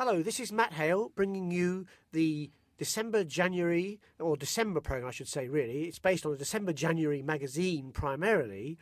[0.00, 5.26] Hello, this is Matt Hale bringing you the December January, or December program, I should
[5.26, 5.86] say, really.
[5.86, 8.78] It's based on a December January magazine primarily,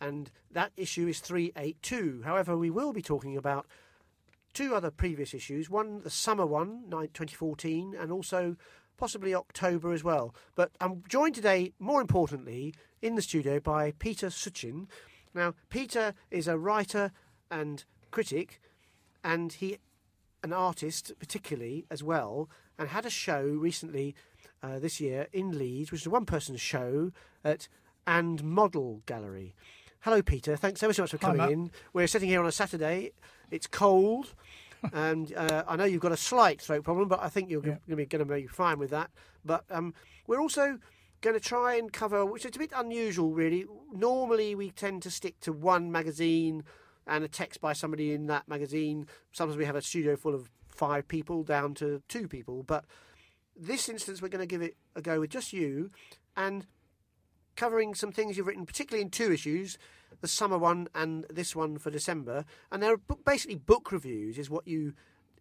[0.00, 2.22] and that issue is 382.
[2.24, 3.66] However, we will be talking about
[4.54, 8.56] two other previous issues one, the summer one, 2014, and also
[8.96, 10.34] possibly October as well.
[10.54, 12.72] But I'm joined today, more importantly,
[13.02, 14.86] in the studio by Peter Suchin.
[15.34, 17.12] Now, Peter is a writer
[17.50, 18.62] and critic,
[19.22, 19.76] and he
[20.42, 24.14] an artist particularly as well, and had a show recently
[24.62, 27.12] uh, this year in Leeds, which is a one-person show
[27.44, 27.68] at
[28.06, 29.54] And Model Gallery.
[30.00, 30.56] Hello, Peter.
[30.56, 31.70] Thanks ever so much for coming Hi, in.
[31.92, 33.12] We're sitting here on a Saturday.
[33.50, 34.34] It's cold,
[34.92, 37.76] and uh, I know you've got a slight throat problem, but I think you're Yeah.
[37.88, 39.10] going to be fine with that.
[39.44, 39.92] But um,
[40.26, 40.78] we're also
[41.20, 43.66] going to try and cover, which is a bit unusual, really.
[43.92, 46.62] Normally, we tend to stick to one magazine
[47.08, 49.06] and a text by somebody in that magazine.
[49.32, 52.84] Sometimes we have a studio full of five people down to two people, but
[53.56, 55.90] this instance we're going to give it a go with just you
[56.36, 56.66] and
[57.56, 59.78] covering some things you've written, particularly in two issues,
[60.20, 62.44] the summer one and this one for December.
[62.70, 64.94] And they're basically book reviews, is what you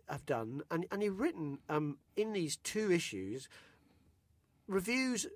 [0.10, 3.50] have done, and and you've written um, in these two issues
[4.68, 5.28] reviews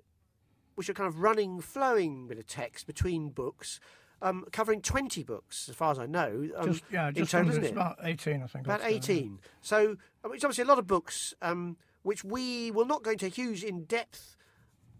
[0.74, 3.80] which are kind of running, flowing bit of text between books.
[4.24, 6.48] Um, covering 20 books, as far as I know.
[6.56, 7.72] Um, Just, yeah, in just total, isn't it?
[7.72, 8.66] about 18, I think.
[8.66, 9.18] About altogether, yeah.
[9.18, 9.38] 18.
[9.60, 13.64] So it's obviously a lot of books, um, which we will not go into huge
[13.64, 14.36] in depth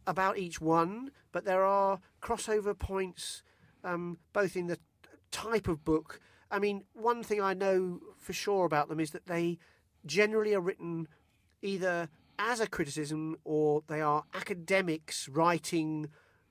[0.09, 3.45] about each one, but there are crossover points
[3.85, 4.79] um, both in the
[5.31, 6.21] type of book.
[6.51, 9.59] I mean, one thing I know for sure about them is that they
[10.05, 11.09] generally are written
[11.63, 16.09] either as a criticism or they are academics writing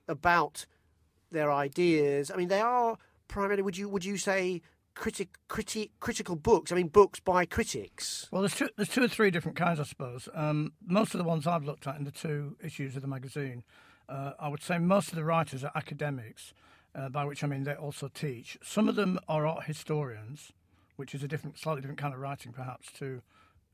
[0.07, 0.65] about
[1.31, 2.31] their ideas.
[2.31, 3.61] I mean, they are primarily.
[3.63, 4.61] Would you would you say
[4.93, 6.71] critic, criti- critical books?
[6.71, 8.27] I mean, books by critics.
[8.31, 10.29] Well, there's two, there's two or three different kinds, I suppose.
[10.33, 13.63] Um, most of the ones I've looked at in the two issues of the magazine,
[14.09, 16.53] uh, I would say most of the writers are academics,
[16.93, 18.57] uh, by which I mean they also teach.
[18.63, 20.51] Some of them are art historians,
[20.97, 23.21] which is a different, slightly different kind of writing, perhaps, to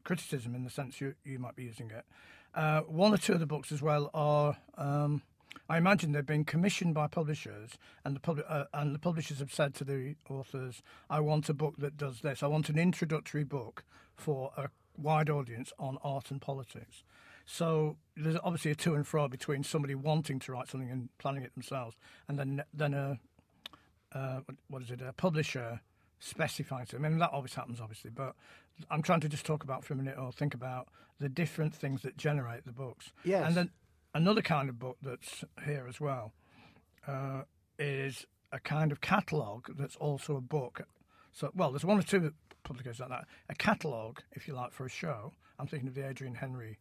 [0.04, 2.06] criticism in the sense you, you might be using it.
[2.54, 4.58] Uh, one or two of the books as well are.
[4.78, 5.22] Um,
[5.70, 9.54] I imagine they've been commissioned by publishers, and the pub- uh, and the publishers have
[9.54, 12.42] said to the authors, "I want a book that does this.
[12.42, 13.84] I want an introductory book
[14.16, 17.04] for a wide audience on art and politics."
[17.46, 21.44] So there's obviously a to and fro between somebody wanting to write something and planning
[21.44, 21.96] it themselves,
[22.28, 23.20] and then then a
[24.14, 25.02] uh, what- is it?
[25.02, 25.82] A publisher
[26.20, 26.96] specifies it.
[26.96, 28.36] I mean, that always happens, obviously, but
[28.90, 30.88] I'm trying to just talk about for a minute or think about
[31.20, 33.12] the different things that generate the books.
[33.24, 33.46] Yes.
[33.46, 33.70] And then
[34.18, 36.34] another kind of book that's here as well
[37.08, 37.44] uh,
[37.78, 40.82] is a kind of catalogue that's also a book.
[41.32, 42.34] So, well, there's one or two
[42.64, 43.26] publications like that.
[43.50, 45.34] A catalogue, if you like, for a show.
[45.60, 46.80] I'm thinking of the Adrian Henri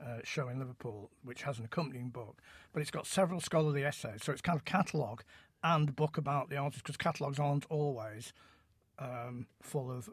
[0.00, 2.40] uh, show in Liverpool, which has an accompanying book,
[2.72, 4.20] but it's got several scholarly essays.
[4.22, 5.22] So it's kind of catalogue
[5.62, 8.32] and book about the artist, because catalogues aren't always
[8.98, 10.08] um, full of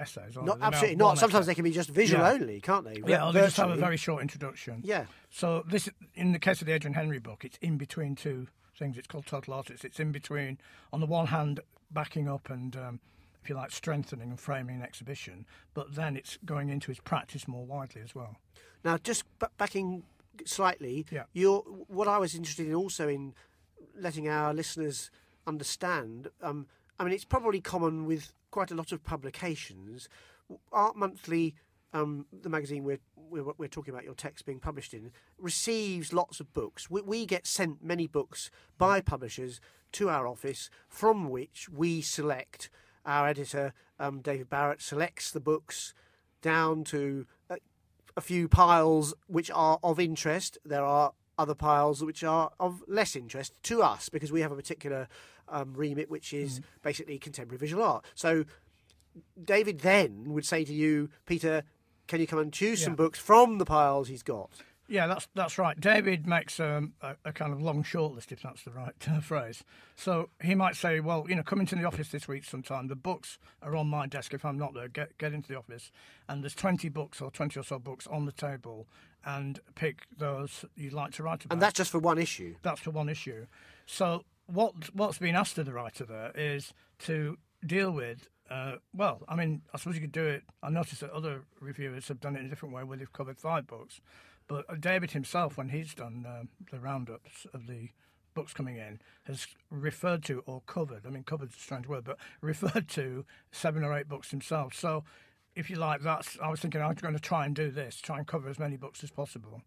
[0.00, 0.36] essays.
[0.36, 0.64] Not they?
[0.66, 1.18] Absolutely not.
[1.18, 1.50] Sometimes essay.
[1.50, 2.32] they can be just visual Yeah.
[2.32, 3.00] only, can't they?
[3.06, 4.80] Yeah, or they just have a very short introduction.
[4.84, 5.06] Yeah.
[5.30, 8.96] So this, in the case of the Adrian Henri book, it's in between two things.
[8.96, 9.84] It's called Total Artists.
[9.84, 10.58] It's in between,
[10.92, 11.60] on the one hand,
[11.90, 13.00] backing up and, um,
[13.42, 15.44] if you like, strengthening and framing an exhibition,
[15.74, 18.36] but then it's going into his practice more widely as well.
[18.84, 20.02] Now, just b- backing
[20.46, 21.24] slightly, Yeah.
[21.32, 23.34] you're, what I was interested in also in
[23.94, 25.10] letting our listeners
[25.46, 26.28] understand.
[26.42, 26.66] Um,
[27.00, 30.06] I mean, it's probably common with quite a lot of publications.
[30.70, 31.54] Art Monthly,
[31.94, 36.40] um, the magazine we're, we're we're talking about, your text being published in, receives lots
[36.40, 36.90] of books.
[36.90, 39.62] We, we get sent many books by publishers
[39.92, 42.68] to our office, from which we select.
[43.06, 45.94] Our editor, um, David Barrett, selects the books
[46.42, 47.56] down to uh,
[48.14, 50.58] a few piles which are of interest.
[50.66, 54.56] There are other piles which are of less interest to us because we have a
[54.56, 55.08] particular
[55.48, 58.04] um, remit which is basically contemporary visual art.
[58.14, 58.44] So
[59.42, 61.64] David then would say to you, Peter,
[62.06, 64.50] can you come and choose some books from the piles he's got?
[64.90, 65.78] Yeah, that's that's right.
[65.78, 69.62] David makes um, a, a kind of long shortlist, if that's the right uh, phrase.
[69.94, 72.88] So he might say, "Well, you know, come into the office this week sometime.
[72.88, 74.34] The books are on my desk.
[74.34, 75.92] If I'm not there, get get into the office,
[76.28, 78.88] and there's 20 books or 20 or so books on the table,
[79.24, 82.54] and pick those you'd like to write about." And that's just for one issue.
[82.62, 83.46] that's for one issue.
[83.86, 88.28] So what what's been asked of the writer there is to deal with.
[88.50, 90.42] Uh, well, I mean, I suppose you could do it.
[90.60, 93.38] I noticed that other reviewers have done it in a different way, where they've covered
[93.38, 94.00] five books.
[94.48, 97.90] But uh, David himself, when he's done um, the roundups of the
[98.34, 101.06] books coming in, has referred to or covered.
[101.06, 104.74] I mean, covered's a strange word, but referred to seven or eight books himself.
[104.74, 105.04] So
[105.60, 108.18] if you like, that's I was thinking I'm going to try and do this, try
[108.18, 109.62] and cover as many books as possible,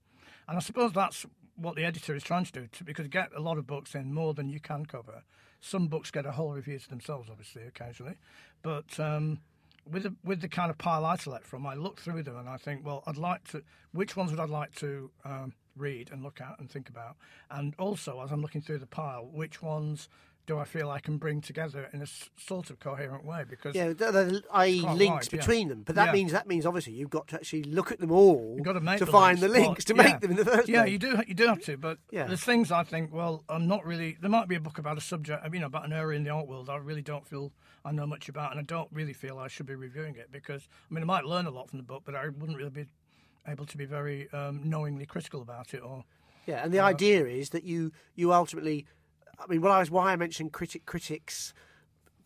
[0.47, 1.25] and I suppose that's
[1.55, 4.13] what the editor is trying to do to, because get a lot of books in
[4.13, 5.23] more than you can cover.
[5.61, 8.15] Some books get a whole review to themselves, obviously, occasionally,
[8.63, 9.39] but um,
[9.89, 12.49] with the, with the kind of pile I select from, I look through them and
[12.49, 13.63] I think, well, I'd like to.
[13.91, 17.15] Which ones would I like to um, read and look at and think about?
[17.51, 20.09] And also, as I'm looking through the pile, which ones
[20.45, 22.05] do I feel I can bring together in a
[22.37, 23.45] sort of coherent way?
[23.49, 23.93] Because yeah,
[24.51, 25.73] I links wide, between yeah.
[25.73, 26.11] them, but that Yeah.
[26.13, 29.05] means that means obviously you've got to actually look at them all to make the
[29.05, 30.03] find links, the links to yeah.
[30.03, 31.21] make them in the first Yeah, you do.
[31.27, 32.25] You do have to, but Yeah.
[32.27, 33.13] there's things I think.
[33.13, 34.17] Well, I'm not really.
[34.19, 36.29] There might be a book about a subject, you know, about an area in the
[36.31, 36.69] art world.
[36.69, 37.51] I really don't feel
[37.85, 40.67] I know much about, and I don't really feel I should be reviewing it because
[40.89, 42.85] I mean, I might learn a lot from the book, but I wouldn't really be
[43.47, 45.81] able to be very um, knowingly critical about it.
[45.81, 46.03] Or
[46.45, 48.85] Yeah, and the idea is that you you ultimately,
[49.39, 51.53] I mean, what I was why I mentioned critic critics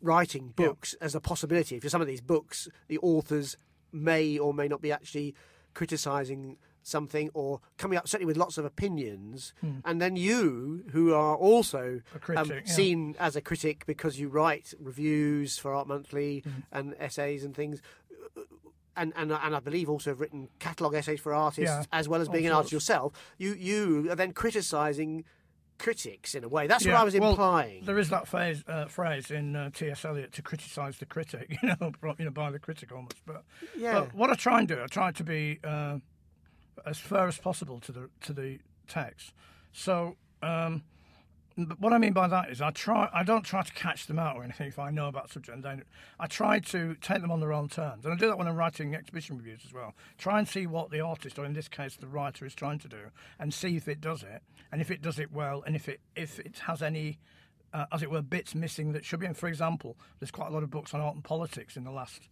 [0.02, 0.68] writing Yeah.
[0.68, 1.80] books as a possibility.
[1.80, 3.58] For some of these books, the authors
[3.92, 5.34] may or may not be actually
[5.74, 11.36] criticising something or coming up certainly with lots of opinions, and then you, who are
[11.36, 12.18] also Hmm.
[12.20, 12.72] Critic, um, yeah.
[12.74, 16.50] seen as a critic because you write reviews for Art Monthly Hmm.
[16.72, 17.82] and essays and things.
[18.96, 22.20] And, and and I believe also have written catalogue essays for artists Yeah, as well
[22.20, 23.14] as being an artist yourself.
[23.38, 25.24] You you are then criticising
[25.78, 26.68] critics in a way.
[26.68, 27.86] That's what I was well, implying.
[27.86, 30.06] there is that phrase, uh, phrase in uh, T.S.
[30.06, 33.18] Eliot to criticise the critic, you know, you know, by the critic almost.
[33.26, 33.44] But
[33.78, 36.00] yeah, But what I try and do, I try to be uh,
[36.86, 39.34] as fair as possible to the to the text.
[39.72, 40.84] So um,
[41.58, 43.10] but what I mean by that is, I try.
[43.12, 45.66] I don't try to catch them out or anything if I know about subject.
[45.66, 45.84] And
[46.20, 48.56] I try to take them on their own terms, and I do that when I'm
[48.56, 49.96] writing exhibition reviews as well.
[50.18, 52.88] Try and see what the artist, or in this case, the writer, is trying to
[52.88, 53.10] do,
[53.40, 56.00] and see if it does it, and if it does it well, and if it
[56.16, 57.18] if it has any
[57.74, 59.26] uh, as it were, bits missing that should be.
[59.26, 61.92] And for example, there's quite a lot of books on art and politics in the
[61.92, 62.30] last,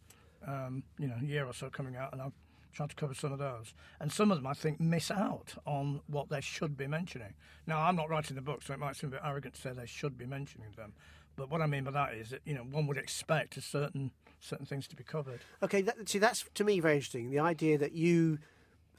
[0.47, 2.33] um, you know, year or so coming out, and I've
[2.75, 3.73] tried to cover some of those.
[3.99, 7.33] And some of them, I think, miss out on what they should be mentioning.
[7.65, 9.71] Now, I'm not writing the book, so it might seem a bit arrogant to say
[9.71, 10.93] they should be mentioning them.
[11.37, 14.11] But what I mean by that is that you know one would expect a certain
[14.39, 15.39] certain things to be covered.
[15.63, 17.29] Okay, that, see, that's to me very interesting.
[17.31, 18.37] The idea that you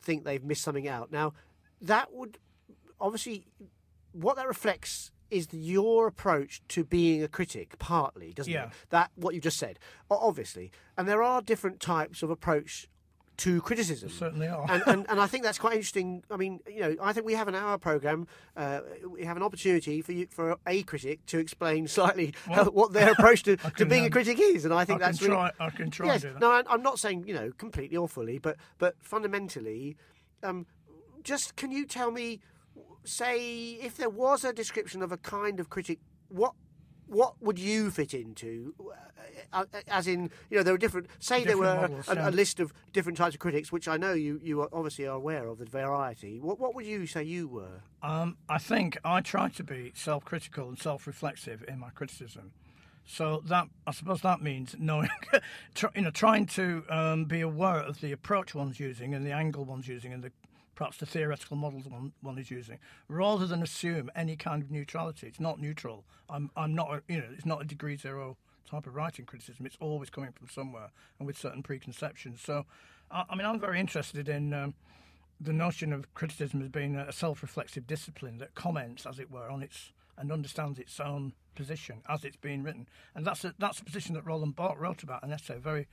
[0.00, 1.10] think they've missed something out.
[1.12, 1.32] Now,
[1.80, 2.38] that would
[3.00, 3.46] obviously
[4.12, 8.66] what that reflects is your approach to being a critic, partly, doesn't Yeah.
[8.66, 8.72] it?
[8.90, 9.78] That what you just said,
[10.10, 12.86] obviously, and there are different types of approach
[13.38, 14.08] to criticism.
[14.08, 14.66] Certainly are.
[14.70, 16.22] and, and and I think that's quite interesting.
[16.30, 18.26] I mean, you know, I think we have an hour program.
[18.56, 22.92] Uh, we have an opportunity for you for a critic to explain slightly how, what
[22.92, 25.28] their approach to, to being a um, critic is, and I think I that's can
[25.28, 25.66] really try.
[25.66, 26.24] I can try yes.
[26.24, 26.40] and do that.
[26.40, 29.96] No, I'm not saying you know completely or fully, but but fundamentally,
[30.42, 30.66] um,
[31.22, 32.40] just can you tell me,
[33.04, 35.98] say, if there was a description of a kind of critic,
[36.28, 36.54] what
[37.06, 38.74] what would you fit into?
[39.52, 41.08] Uh, uh, As in, you know, there are different.
[41.18, 42.28] Say there were models, a, yeah.
[42.28, 45.16] a list of different types of critics, which I know you you are obviously are
[45.16, 46.40] aware of the variety.
[46.40, 47.82] What what would you say you were?
[48.02, 52.52] Um, I think I try to be self-critical and self-reflexive in my criticism.
[53.08, 55.08] So that I suppose that means knowing,
[55.94, 59.64] you know, trying to um, be aware of the approach one's using and the angle
[59.64, 60.32] one's using and the
[60.76, 62.78] perhaps the theoretical models one, one is using,
[63.08, 65.26] rather than assume any kind of neutrality.
[65.26, 66.04] It's not neutral.
[66.30, 68.36] I'm I'm not a, you know it's not a degree zero
[68.70, 69.66] type of writing criticism.
[69.66, 72.40] It's always coming from somewhere and with certain preconceptions.
[72.40, 72.64] So,
[73.10, 74.54] I, I mean, I'm very interested in.
[74.54, 74.74] Um,
[75.38, 79.62] the notion of criticism as being a self-reflexive discipline that comments, as it were, on
[79.62, 83.84] its and understands its own position as it's being written, and that's a, that's a
[83.84, 85.88] position that Roland Barthes wrote about an essay, very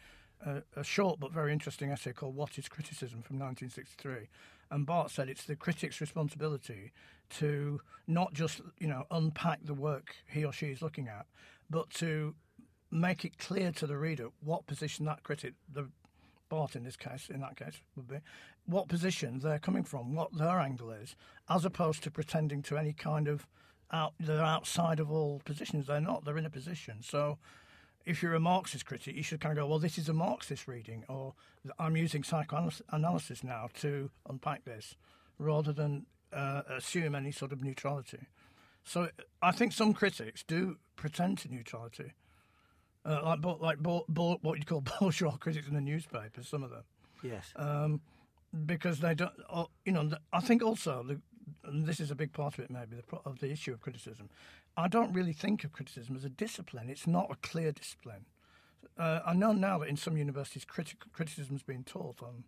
[0.45, 4.29] uh, a short but very interesting essay called "What Is Criticism" from 1963,
[4.71, 6.91] and Barthes said it's the critic's responsibility
[7.31, 11.25] to not just you know unpack the work he or she is looking at,
[11.69, 12.35] but to
[12.91, 15.89] make it clear to the reader what position that critic, the
[16.49, 18.17] Barthes in this case, in that case, would be
[18.67, 21.15] what position they're coming from, what their angle is,
[21.49, 23.47] as opposed to pretending to any kind of
[23.91, 25.87] out, they're outside of all positions.
[25.87, 26.25] They're not.
[26.25, 26.97] They're in a position.
[27.01, 27.37] So,
[28.05, 30.67] if you're a Marxist critic, you should kind of go, well, this is a Marxist
[30.67, 31.33] reading, or
[31.79, 34.95] I'm using psychoanalysis now to unpack this,
[35.39, 38.27] rather than uh, assume any sort of neutrality.
[38.83, 39.09] So,
[39.41, 42.13] I think some critics do pretend to neutrality.
[43.05, 46.63] Uh, like bo- like bo- bo- what you'd call bourgeois critics in the newspapers, some
[46.63, 46.83] of them,
[47.21, 47.51] Yes.
[47.55, 48.01] um,
[48.65, 49.31] because they don't.
[49.49, 51.21] Or, you know, I think also the,
[51.63, 54.29] this is a big part of it, maybe the, of the issue of criticism.
[54.75, 56.89] I don't really think of criticism as a discipline.
[56.89, 58.25] It's not a clear discipline.
[58.97, 62.43] Uh, I know now that in some universities, criti- criticism is being taught on,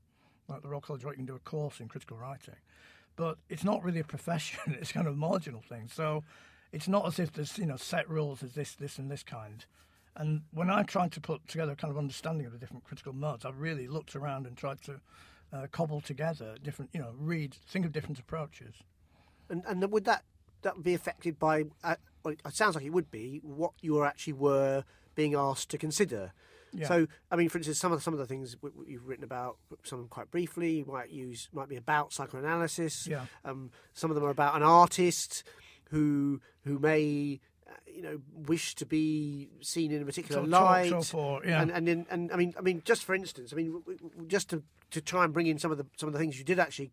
[0.48, 2.56] like the Royal College, where you can do a course in critical writing,
[3.16, 4.60] but it's not really a profession.
[4.80, 5.90] It's kind of a marginal thing.
[5.92, 6.24] So,
[6.72, 9.66] it's not as if there's you know set rules as this, this, and this kind.
[10.16, 13.14] And when I tried to put together a kind of understanding of the different critical
[13.14, 15.02] modes, I really looked around and tried to
[15.56, 18.76] uh, cobble together different, you know, read, think of different approaches.
[19.50, 20.24] And and would that
[20.64, 21.66] that be affected by?
[21.84, 24.84] Uh, well, it sounds like it would be what you actually were
[25.14, 26.34] being asked to consider.
[26.74, 26.88] Yeah.
[26.88, 29.58] So, I mean, for instance, some of the, some of the things you've written about,
[29.84, 33.08] some of them quite briefly, might use might be about psychoanalysis.
[33.08, 33.26] Yeah.
[33.46, 35.44] Um, some of them are about an artist
[35.92, 37.40] who who may.
[37.88, 40.92] You know, wish to be seen in a particular light,
[41.46, 41.62] yeah.
[41.62, 43.82] and and in, and I mean, I mean, just for instance, I mean,
[44.28, 46.44] just to, to try and bring in some of the some of the things you
[46.44, 46.92] did actually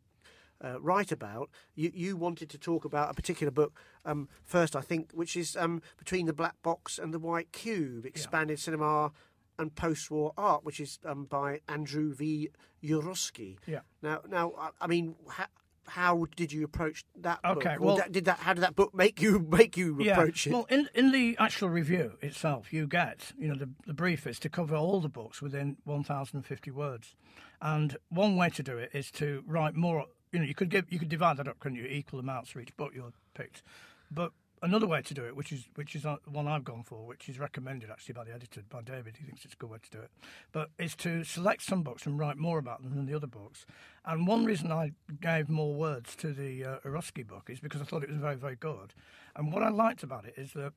[0.63, 1.51] uh, write about.
[1.75, 5.57] You, you wanted to talk about a particular book um, first, I think, which is
[5.57, 9.13] um, between the black box and the white cube, expanded cinema
[9.59, 12.51] and post-war art, which is um, by Andrew V.
[12.83, 13.59] Uroskie.
[13.67, 13.81] Yeah.
[14.03, 15.47] Now, now, I, I mean, how,
[15.93, 17.81] how did you approach that Okay, book?
[17.81, 18.39] Well- that- did that?
[18.41, 20.53] How did that book make you make you approach it?
[20.53, 24.39] Well, in in the actual review itself, you get you know the the brief is
[24.41, 27.15] to cover all the books within 1,050 words,
[27.61, 30.07] and one way to do it is to write more.
[30.33, 31.85] You know, you could give you could divide that up, couldn't you?
[31.85, 33.63] Equal amounts for each book you picked,
[34.11, 34.33] but
[34.63, 37.29] another way to do it, which is which is uh, one I've gone for, which
[37.29, 39.17] is recommended actually by the editor by David.
[39.19, 40.11] He thinks it's a good way to do it,
[40.53, 43.67] but is to select some books and write more about them than the other books.
[44.05, 48.03] And one reason I gave more words to the uh, book is because I thought
[48.03, 48.95] it was very very good.
[49.37, 50.73] And what I liked about it is that.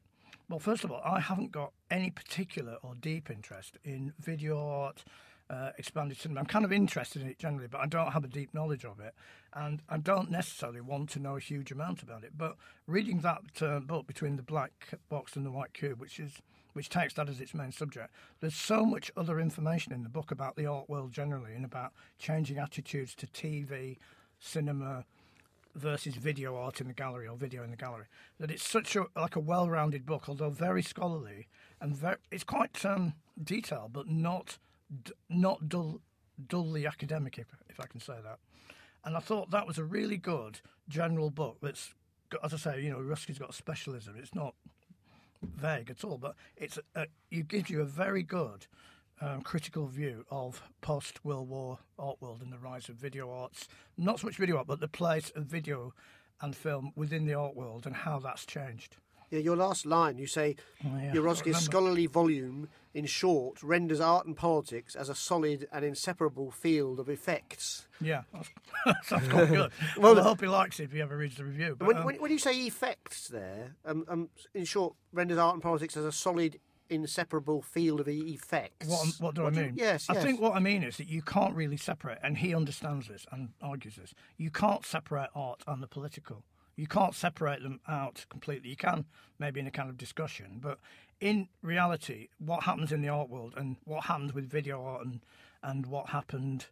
[0.48, 5.04] Well, first of all, I haven't got any particular or deep interest in video art,
[5.50, 6.40] uh, expanded cinema.
[6.40, 9.00] I'm kind of interested in it generally, but I don't have a deep knowledge of
[9.00, 9.14] it,
[9.54, 12.32] and I don't necessarily want to know a huge amount about it.
[12.38, 12.56] But
[12.88, 16.42] reading that uh, book between the black box and the white cube, which is
[16.74, 20.30] which takes that as its main subject, there's so much other information in the book
[20.30, 23.98] about the art world generally and about changing attitudes to TV,
[24.42, 25.06] cinema,
[25.74, 28.06] versus video art in the gallery or video in the gallery.
[28.40, 31.48] That it's such a like a well-rounded book, although very scholarly
[31.80, 34.58] and very, it's quite um, detailed, but not
[35.30, 36.02] not dull,
[36.48, 38.40] dully academic, if, if I can say that.
[39.04, 41.58] And I thought that was a really good general book.
[41.62, 41.94] That's
[42.44, 44.16] as I say, you know, Rusky's got a specialism.
[44.18, 44.56] It's not
[45.42, 48.68] vague at all, but it's a, a, it gives you a very good
[49.22, 53.68] um, critical view of post World War art world and the rise of video arts.
[53.98, 55.94] Not so much video art, but the place of video
[56.42, 58.98] and film within the art world and how that's changed.
[59.36, 64.26] Yeah, your last line, you say, Oh, yeah, I scholarly volume, in short, renders art
[64.26, 67.88] and politics as a solid and inseparable field of effects.
[68.00, 68.50] Yeah, that's,
[69.10, 69.72] sounds quite good.
[69.98, 71.76] Well, I hope he likes it if he ever reads the review.
[71.78, 75.56] But When, um, when, when you say effects there, um, um, in short, renders art
[75.56, 76.58] and politics as a solid,
[76.90, 78.88] inseparable field of effects.
[78.88, 79.74] What, what do I you- mean?
[79.76, 80.24] yes, I yes.
[80.24, 83.50] think what I mean is that you can't really separate, and he understands this and
[83.62, 84.14] argues this.
[84.38, 86.46] You can't separate art and the political.
[86.76, 88.70] You can't separate them out completely.
[88.70, 89.06] You can
[89.40, 90.80] maybe in a kind of discussion, but
[91.20, 95.22] in reality, what happens in the art world and what happens with video art and
[95.64, 96.68] and what happened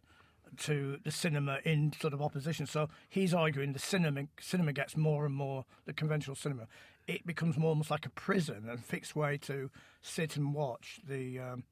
[0.56, 2.66] to the cinema in sort of opposition.
[2.66, 6.68] So he's arguing the cinema cinema gets more and more the conventional cinema.
[7.06, 9.70] It becomes more almost like a prison and fixed way to
[10.00, 11.64] sit and watch the um,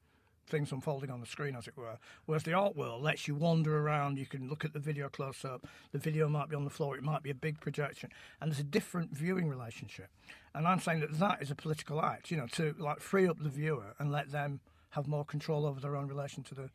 [0.47, 1.99] things unfolding on the screen, as it were.
[2.27, 4.19] Whereas the art world lets you wander around.
[4.19, 5.67] You can look at the video close up.
[5.93, 6.97] The video might be on the floor.
[6.97, 10.09] It might be a big projection, and there's a different viewing relationship.
[10.55, 12.31] And I'm saying that that is a political act.
[12.31, 15.81] You know, to like free up the viewer and let them have more control over
[15.81, 16.71] their own relation to the.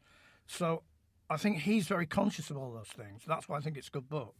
[0.48, 0.82] So,
[1.30, 3.22] I think he's very conscious of all those things.
[3.28, 4.34] That's why I think it's a good book.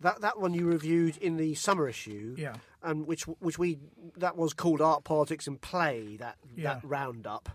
[0.00, 2.56] That that one you reviewed in the summer issue, Yeah.
[2.82, 3.78] um, which which we
[4.16, 6.16] that was called Art, Politics, and Play.
[6.16, 6.74] That Yeah.
[6.74, 7.50] that roundup,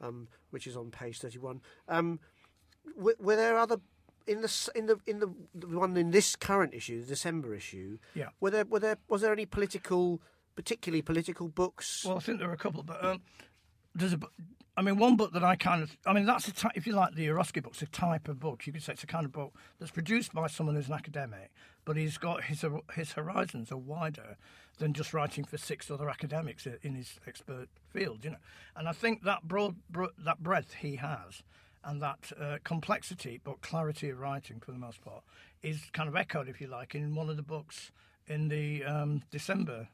[0.00, 1.60] um, which is on page thirty-one.
[1.88, 2.20] Um,
[2.96, 3.78] were, were there other
[4.26, 7.98] in the in the in the, the one in this current issue, the December issue?
[8.14, 8.28] Yeah.
[8.40, 10.20] Were there were there was there any political,
[10.54, 12.04] particularly political books?
[12.04, 13.22] Well, I think there are a couple, but um,
[13.94, 14.20] there's a.
[14.78, 15.96] I mean, one book that I kind of.
[16.04, 16.72] I mean, that's a type.
[16.74, 18.66] If you like the Uroskie books, a type of book.
[18.66, 21.50] You could say it's a kind of book that's produced by someone who's an academic,
[21.84, 24.36] but he's got his his horizons are wider
[24.78, 28.24] than just writing for six other academics in his expert field.
[28.24, 28.36] You know,
[28.76, 31.42] and I think that broad, bro- that breadth he has.
[31.84, 35.22] And that uh, complexity, but clarity of writing for the most part,
[35.62, 37.92] is kind of echoed, if you like, in one of the books
[38.26, 39.86] in the um, December,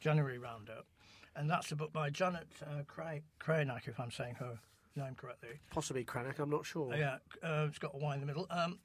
[0.00, 0.86] January roundup
[1.36, 2.82] and that's a book by Janet uh,
[3.86, 4.58] if I'm saying her
[4.96, 5.60] name correctly.
[5.70, 6.94] Possibly Cranach, I'm not sure.
[6.96, 8.46] Yeah, uh, it's got a Y in the middle.
[8.50, 8.78] Um,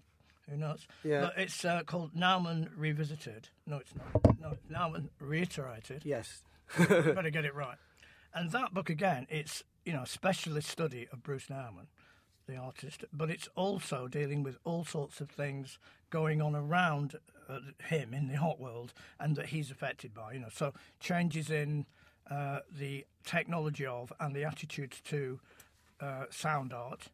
[0.51, 0.87] who knows?
[1.03, 1.21] Yeah.
[1.21, 3.49] But it's uh, called Nauman Revisited.
[3.65, 4.39] No, it's not.
[4.39, 6.03] No, it's Nauman Reiterated.
[6.05, 6.43] Yes.
[6.77, 7.77] Better get it right.
[8.33, 11.87] And that book again, it's you know a specialist study of Bruce Nauman,
[12.47, 15.79] the artist, but it's also dealing with all sorts of things
[16.09, 17.15] going on around
[17.49, 20.33] uh, him in the art world and that he's affected by.
[20.33, 21.85] You know, so changes in
[22.29, 25.39] uh, the technology of and the attitudes to
[25.99, 27.07] uh, sound art,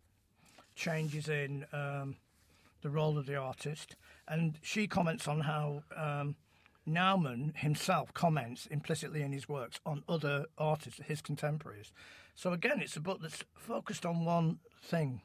[0.76, 2.16] changes in um,
[2.88, 3.98] the role of the artist,
[4.30, 6.38] and she comments on how um,
[6.88, 11.92] Nauman himself comments implicitly in his works on other artists, his contemporaries.
[12.34, 15.22] So again, it's a book that's focused on one thing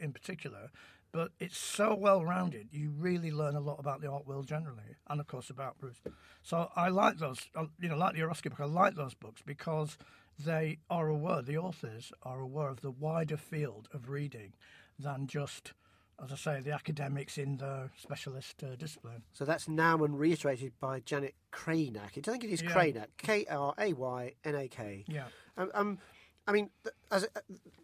[0.00, 0.70] in particular,
[1.12, 2.66] but it's so well rounded.
[2.72, 6.00] You really learn a lot about the art world generally, and of course about Bruce.
[6.42, 8.60] So I like those, uh, you know, like the Uroskie book.
[8.60, 9.98] I like those books because
[10.36, 14.54] they are aware, the authors are aware of the wider field of reading
[14.98, 15.74] than just,
[16.22, 19.22] as I say, the academics in the specialist uh, discipline.
[19.32, 22.16] So that's Nauman reiterated by Janet Kraynak.
[22.16, 22.70] I think it is Yeah.
[22.70, 23.06] Kraynak.
[23.18, 25.04] K R A Y N A K.
[25.08, 25.24] Yeah.
[25.56, 25.98] Um, um,
[26.46, 27.40] I mean, th- as uh,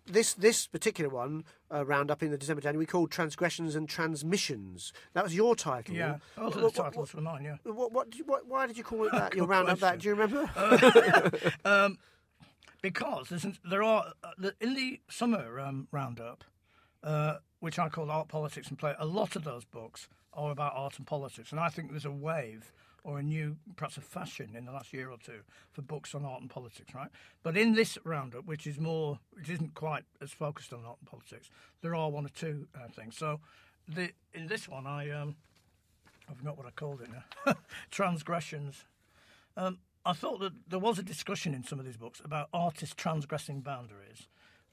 [0.07, 4.93] this this particular one uh, roundup in the December January we called transgressions and transmissions.
[5.15, 5.95] That was your title.
[5.95, 7.45] Yeah, those are the titles for mine.
[7.45, 9.35] Yeah, What, what, what, why did you call it that?
[9.35, 10.01] Your roundup that?
[10.01, 10.51] Do you remember?
[11.65, 11.99] um,
[12.83, 13.33] because
[13.65, 16.45] there are uh, in the summer um, roundup,
[17.03, 18.95] uh, which I call art, politics, and play.
[18.99, 22.11] A lot of those books are about art and politics, and I think there's a
[22.11, 25.41] wave or a new, perhaps a fashion in the last year or two
[25.73, 27.09] for books on art and politics, right?
[27.43, 31.09] But in this roundup, which is more, which isn't quite as focused on art and
[31.09, 33.17] politics, there are one or two uh, things.
[33.17, 33.41] So,
[33.89, 35.37] the in this one, I um,
[36.31, 37.55] I forgot what I called it now.
[37.91, 38.85] Transgressions.
[39.57, 42.95] Um, I thought that there was a discussion in some of these books about artists
[42.95, 44.29] transgressing boundaries,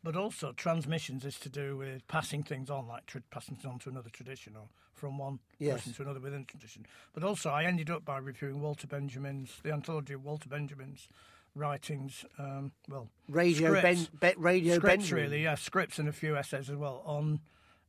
[0.08, 3.78] but also transmissions is to do with passing things on, like tra- passing things on
[3.78, 5.80] to another tradition or from one Yes.
[5.82, 6.86] person to another within a tradition.
[7.14, 11.10] But also, I ended up by reviewing Walter Benjamin's, the anthology of Walter Benjamin's
[11.56, 12.24] writings.
[12.40, 14.20] Um, well, Radio Ben, Scripts.
[14.22, 15.24] Be, Radio scripts, Benjamin.
[15.26, 17.42] really, yeah, scripts and a few essays as well on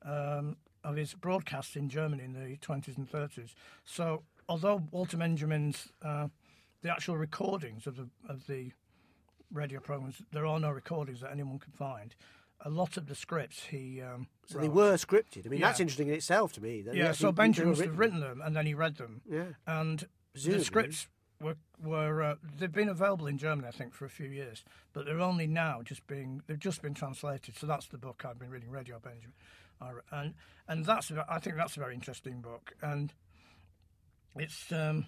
[0.02, 3.54] um, of his broadcasts in Germany in the 20s and 30s.
[3.84, 6.26] So, although Walter Benjamin's uh,
[6.82, 8.72] the actual recordings of the of the
[9.52, 12.14] radio programs, there are no recordings that anyone can find.
[12.62, 15.46] A lot of the scripts he um, So they were scripted.
[15.46, 16.82] I mean, that's interesting in itself to me.
[16.82, 19.20] that Yeah, so Benjamin must have written them and then he read them.
[19.30, 19.44] Yeah.
[19.66, 20.58] And Presumably.
[20.58, 21.08] the scripts
[21.40, 25.04] were were uh, they've been available in Germany, I think, for a few years, but
[25.04, 27.56] they're only now just being they've just been translated.
[27.56, 29.34] So that's the book I've been reading, Radio Benjamin,
[30.10, 30.34] and
[30.66, 33.12] and that's I think that's a very interesting book, and
[34.36, 35.06] it's um,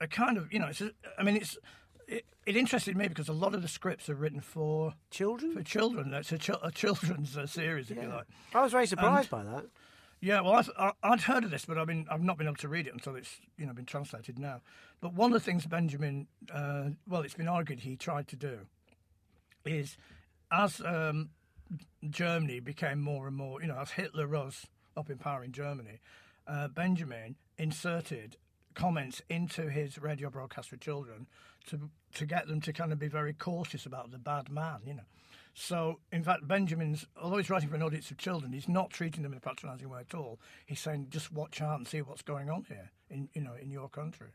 [0.00, 1.58] a kind of you know it's a, I mean it's.
[2.10, 5.52] It, it interested me because a lot of the scripts are written for Children?
[5.52, 6.12] for children.
[6.12, 8.26] It's a, chil- a children's uh, series, if you like.
[8.52, 9.66] I was very surprised by that.
[10.20, 12.68] Yeah, well, I- I'd heard of this, but I've been I've not been able to
[12.68, 14.60] read it until it's you know been translated now.
[15.00, 18.66] But one of the things Benjamin, uh, well, it's been argued he tried to do,
[19.64, 19.96] is
[20.52, 21.30] as um,
[22.10, 26.00] Germany became more and more, you know, as Hitler rose up in power in Germany,
[26.46, 28.36] uh, Benjamin inserted
[28.80, 31.26] comments into his radio broadcast for children
[31.66, 34.94] to to get them to kind of be very cautious about the bad man, you
[34.94, 35.02] know.
[35.52, 39.22] So, in fact, Benjamin's, although he's writing for an audience of children, he's not treating
[39.22, 40.38] them in a patronising way at all.
[40.64, 43.70] He's saying, just watch out and see what's going on here, in you know, in
[43.70, 44.28] your country.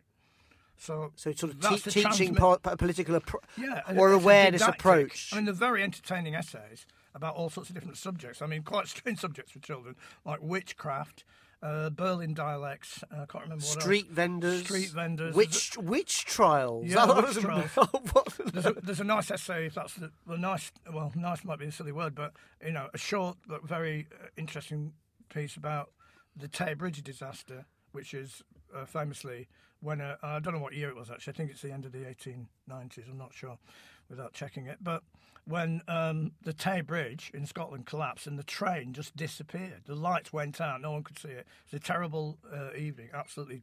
[0.78, 4.76] So, So it's sort of te- teaching po- po- political appro- yeah, or awareness didactic-
[4.80, 5.30] approach.
[5.34, 8.42] I mean, they're very entertaining essays about all sorts of different subjects.
[8.42, 11.24] I mean, quite strange subjects for children, like witchcraft,
[11.66, 13.04] uh, Berlin dialects.
[13.12, 15.36] uh, I can't remember what Street vendors, Street vendors.
[15.36, 16.86] witch witch trials.
[16.86, 17.72] Yeah, witch trials.
[18.54, 19.66] There's a, there's a nice essay.
[19.66, 22.88] If that's the, the nice, well, nice might be a silly word, but you know,
[22.94, 24.94] a short but very uh, interesting
[25.30, 25.92] piece about
[26.36, 28.44] the Tay Bridge disaster, which is
[28.76, 29.48] uh, famously
[29.82, 31.34] when uh, I don't know what year it was actually.
[31.34, 33.10] I think it's the end of the 1890s.
[33.10, 33.58] I'm not sure,
[34.10, 34.78] without checking it.
[34.82, 35.04] But
[35.46, 40.34] when um, the Tay Bridge in Scotland collapsed and the train just disappeared, the lights
[40.34, 41.46] went out, no one could see it.
[41.68, 43.62] It was a terrible uh, evening, absolutely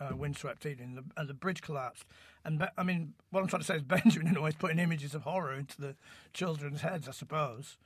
[0.00, 2.04] uh, windswept evening, and the, and the bridge collapsed.
[2.44, 4.54] And Be- I mean, what I'm trying to say is Benjamin, in a way, is
[4.54, 5.96] putting images of horror into the
[6.32, 7.76] children's heads, I suppose.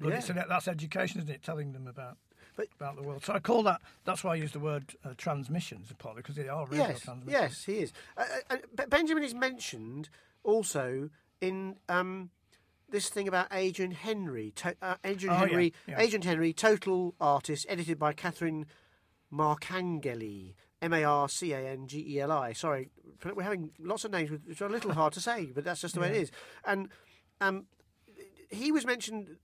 [0.00, 0.44] But it's Yeah.
[0.48, 1.42] that's education, isn't it?
[1.42, 2.16] Telling them about
[2.56, 3.24] But- about the world.
[3.24, 3.80] So I call that.
[4.04, 7.32] That's why I use the word uh, transmissions, partly because they are radio yes, transmissions.
[7.32, 7.92] yes, he is.
[8.16, 10.08] Uh, uh, Benjamin is mentioned
[10.44, 12.30] also in um,
[12.90, 14.52] this thing about Adrian Henri.
[14.56, 16.00] To, uh, Adrian Oh, Henri, yeah.
[16.00, 18.66] Adrian Henri, total artist, edited by Catherine
[19.32, 20.54] Marcangeli.
[20.80, 22.52] M A R C A N G E L I.
[22.52, 22.90] Sorry,
[23.34, 25.94] we're having lots of names which are a little hard to say, but that's just
[25.94, 26.20] the way it Yeah.
[26.22, 26.30] is.
[26.64, 26.88] And
[27.40, 27.66] um,
[28.48, 29.38] he was mentioned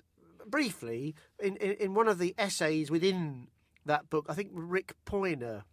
[0.46, 3.48] briefly in, in, in one of the essays within
[3.84, 4.26] that book.
[4.28, 5.64] I think Rick Poynor.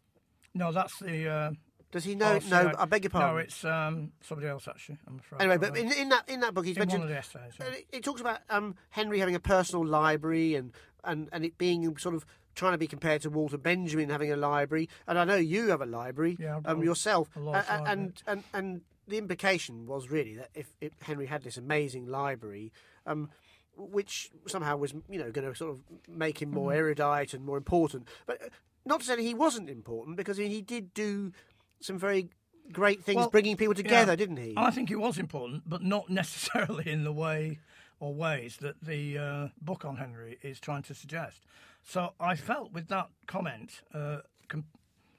[0.55, 1.29] No, that's the.
[1.29, 1.51] Uh,
[1.91, 2.39] Does he know?
[2.41, 2.71] oh, no.
[2.77, 3.35] I beg your pardon.
[3.35, 4.97] No, it's um, somebody else actually.
[5.07, 5.41] I'm afraid.
[5.41, 7.17] Anyway, Uh, but in, in that in that book, he's in one mentioned of the
[7.17, 7.53] essays.
[7.59, 7.65] yeah.
[7.65, 10.71] uh, it, it talks about um, Henri having a personal library and,
[11.03, 12.25] and, and it being sort of
[12.55, 14.89] trying to be compared to Walter Benjamin having a library.
[15.07, 17.29] And I know you have a library Yeah, um, yourself.
[17.35, 17.91] a large A- a- library.
[17.91, 22.71] and, and and the implication was really that if, if Henri had this amazing library,
[23.05, 23.29] um,
[23.75, 27.57] which somehow was you know going to sort of make him more erudite and more
[27.57, 28.47] important, but uh,
[28.85, 31.31] not to say that he wasn't important because he, he did do
[31.81, 32.29] some very
[32.71, 34.15] great things, Well, bringing people together, yeah.
[34.15, 34.53] didn't he?
[34.55, 37.59] I think it was important, but not necessarily in the way
[37.99, 41.45] or ways that the uh, book on Henri is trying to suggest.
[41.83, 44.65] So I felt with that comment, uh, com-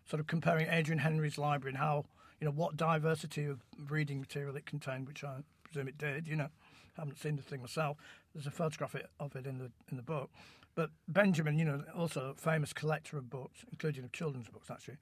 [0.09, 2.05] sort of comparing Adrian Henri's library and how,
[2.40, 6.37] you know, what diversity of reading material it contained, which I presume it did, you
[6.37, 6.48] know,
[6.96, 7.96] haven't seen the thing myself.
[8.35, 10.31] There's a photograph of it in the in the book.
[10.75, 14.96] But Benjamin, you know, also a famous collector of books, including of children's books, actually.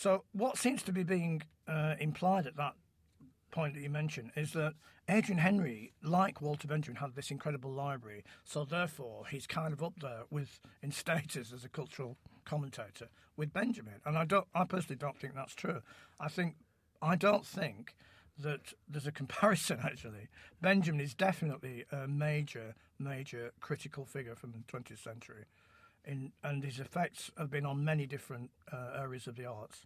[0.00, 2.72] So what seems to be being uh, implied at that
[3.50, 4.72] point that you mentioned is that
[5.10, 8.24] Adrian Henri, like Walter Benjamin, had this incredible library.
[8.42, 13.52] So therefore, he's kind of up there with in status as a cultural commentator with
[13.52, 14.00] Benjamin.
[14.06, 15.82] And I don't, I personally don't think that's true.
[16.18, 16.54] I think,
[17.02, 17.94] I don't think
[18.38, 20.28] that there's a comparison actually.
[20.62, 25.44] Benjamin is definitely a major, major critical figure from the 20th century.
[26.06, 29.84] In, and his effects have been on many different uh, areas of the arts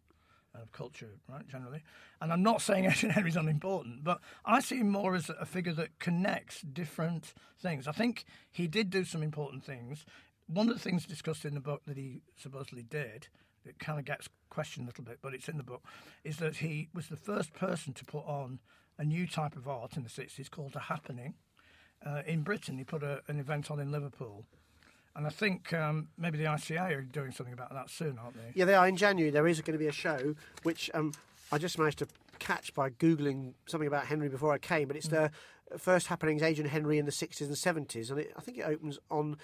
[0.54, 1.82] of culture, right, generally.
[2.20, 5.72] And I'm not saying Adrian Henri's unimportant, but I see him more as a figure
[5.74, 7.88] that connects different things.
[7.88, 10.04] I think he did do some important things.
[10.46, 13.28] One of the things discussed in the book that he supposedly did,
[13.64, 15.82] it kind of gets questioned a little bit, but it's in the book,
[16.22, 18.60] is that he was the first person to put on
[18.98, 21.34] a new type of art in the 60s called a happening.
[22.04, 24.44] Uh, in Britain, he put a, an event on in Liverpool.
[25.16, 28.50] And I think um, maybe the ICA are doing something about that soon, aren't they?
[28.54, 28.88] Yeah, they are.
[28.88, 31.12] In January, there is going to be a show which um,
[31.52, 32.08] I just managed to
[32.40, 35.30] catch by Googling something about Henri before I came, but it's the
[35.78, 38.98] first happenings, Adrian Henri in the 60s and 70s, and it, I think it opens
[39.10, 39.36] on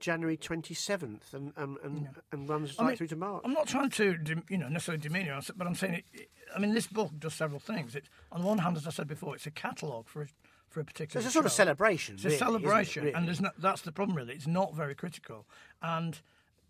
[0.00, 3.42] January 27th and, and, and, and runs right mean, through to March.
[3.44, 6.74] I'm not trying to, you know, necessarily demean you, but I'm saying, it, I mean,
[6.74, 7.94] this book does several things.
[7.94, 10.26] It, on the one hand, as I said before, it's a catalogue for a,
[10.74, 12.16] for a So it's a sort of celebration.
[12.16, 13.14] It's a really, it, celebration, really?
[13.14, 14.16] and there's not, that's the problem.
[14.16, 15.46] Really, it's not very critical.
[15.80, 16.20] And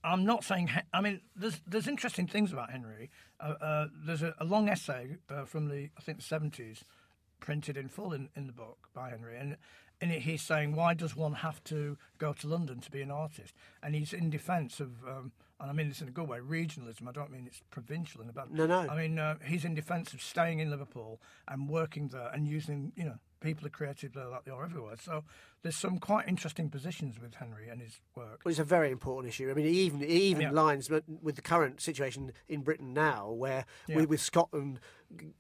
[0.05, 0.71] I'm not saying.
[0.93, 3.11] I mean, there's there's interesting things about Henri.
[3.41, 6.83] Uh, uh, there's a, a long essay uh, from the I think the 70s,
[7.41, 9.57] printed in full in, in the book by Henri, and
[10.01, 13.11] in it he's saying why does one have to go to London to be an
[13.11, 13.55] artist?
[13.83, 14.91] And he's in defence of.
[15.09, 17.09] Um, and I mean this in a good way, regionalism.
[17.09, 18.51] I don't mean it's provincial in a bad.
[18.51, 18.81] No, no.
[18.91, 22.93] I mean uh, he's in defence of staying in Liverpool and working there and using,
[22.97, 24.97] you know, people are creative like they are everywhere.
[25.01, 25.23] So
[25.65, 28.43] there's some quite interesting positions with Henri and his work.
[28.45, 29.51] Well, it's a very important issue.
[29.51, 30.51] I mean, even even Yeah.
[30.53, 33.97] lines with the current situation in Britain now, where Yeah.
[33.97, 34.79] with, with Scotland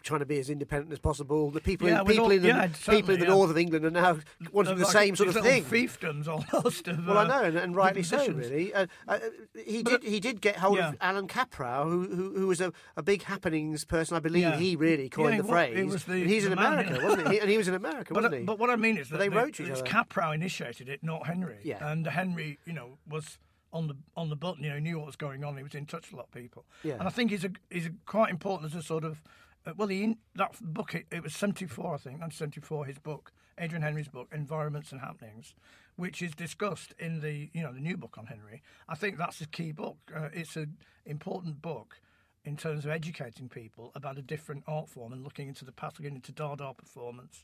[0.04, 2.70] trying to be as independent as possible, the people Yeah, in, people all- in the
[2.88, 4.18] people in the north of England are now
[4.52, 5.64] wanting the Like same sort of thing.
[5.64, 6.86] Fiefdoms almost.
[6.88, 8.72] Of, Well, I uh, know, and, and rightly so, really.
[8.72, 9.18] Uh, uh,
[9.66, 13.02] he did he did get hold of Allan Kaprow, who, who who was a, a
[13.02, 14.16] big happenings person.
[14.16, 15.92] I believe he really coined the he phrase.
[15.92, 17.40] was the- and he's in America, wasn't he?
[17.40, 18.44] And he was in America, But, wasn't he?
[18.46, 19.82] but what I mean is that they the- wrote to each other.
[20.14, 21.58] Kaprow initiated it, not Henri.
[21.62, 21.90] Yeah.
[21.90, 23.38] And Henri, you know, was
[23.72, 24.64] on the on the button.
[24.64, 25.56] You know, knew what was going on.
[25.56, 26.64] He was in touch with a lot of people.
[26.82, 26.94] Yeah.
[26.94, 29.22] And I think he's a he's a quite important as a sort of.
[29.66, 32.60] Uh, well, he in, that book it, it was seventy four, I think, and seventy
[32.60, 32.84] four.
[32.84, 35.54] His book, Adrian Henri's book, Environments and Happenings,
[35.96, 38.62] which is discussed in the you know the new book on Henri.
[38.88, 39.96] I think that's a key book.
[40.14, 42.00] Uh, it's an important book
[42.44, 46.14] in terms of educating people about a different art form and looking into the looking
[46.14, 47.42] into Dada performance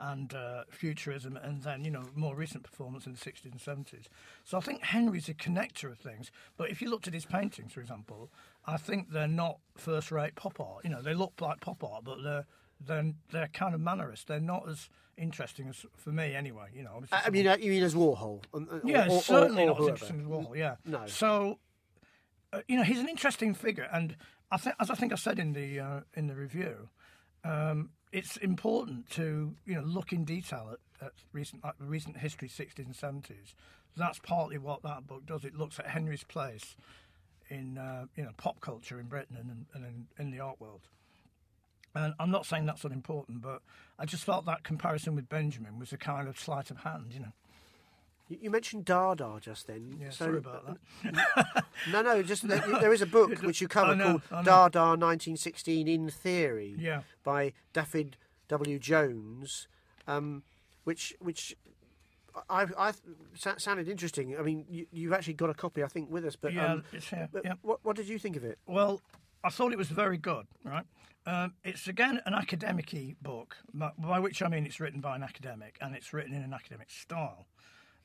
[0.00, 4.06] and uh, futurism, and then you know more recent performance in the 60s and 70s.
[4.44, 6.30] So I think Henri's a connector of things.
[6.56, 8.30] But if you looked at his paintings, for example,
[8.66, 10.84] I think they're not first-rate pop art.
[10.84, 12.46] You know, they look like pop art, but they're
[12.86, 14.26] they're, they're kind of mannerist.
[14.26, 16.66] They're not as interesting as for me, anyway.
[16.74, 18.42] You know, I mean, uh, you mean as Warhol?
[18.54, 20.56] Um, uh, yeah, or, or, certainly or, not as interesting as Warhol.
[20.56, 20.76] Yeah.
[20.84, 21.06] No.
[21.06, 21.58] So,
[22.52, 24.16] uh, you know, he's an interesting figure, and
[24.50, 26.88] I think, as I think I said in the uh, in the review,
[27.44, 32.48] um, it's important to you know look in detail at, at recent like recent history,
[32.48, 33.54] sixties and seventies.
[33.96, 35.44] That's partly what that book does.
[35.44, 36.76] It looks at Henri's place
[37.48, 40.88] in uh, you know pop culture in Britain and, and in, in the art world.
[41.94, 43.60] And I'm not saying that's unimportant, but
[43.98, 47.20] I just felt that comparison with Benjamin was a kind of sleight of hand, you
[47.20, 47.32] know.
[48.32, 49.98] You you mentioned Dada just then.
[50.00, 51.64] Yeah, so, sorry about that.
[51.90, 55.88] No, no, just there there is a book which you cover know, called Dada 1916
[55.88, 57.02] in Theory Yeah.
[57.24, 58.14] by Dafydd
[58.48, 58.78] W.
[58.78, 59.68] Jones,
[60.06, 60.42] um,
[60.84, 61.56] which which
[62.48, 62.92] I, I
[63.58, 64.38] sounded interesting.
[64.38, 66.34] I mean, you, you've actually got a copy, I think, with us.
[66.34, 67.54] But, Yeah, um, it's here, but yeah.
[67.60, 68.58] what, what did you think of it?
[68.66, 69.02] Well,
[69.44, 70.84] I thought it was very good, right?
[71.26, 75.76] Um, it's again an academic book, by which I mean it's written by an academic
[75.80, 77.46] and it's written in an academic style.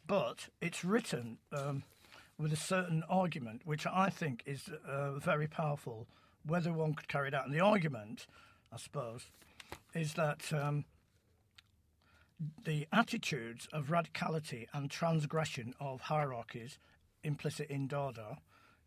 [0.08, 1.84] But it's written um,
[2.38, 6.08] with a certain argument, which I think is uh, very powerful,
[6.46, 7.46] whether one could carry it out.
[7.46, 8.26] And the argument,
[8.72, 9.26] I suppose,
[9.94, 10.86] is that um,
[12.64, 16.80] the attitudes of radicality and transgression of hierarchies
[17.24, 18.38] implicit in Dada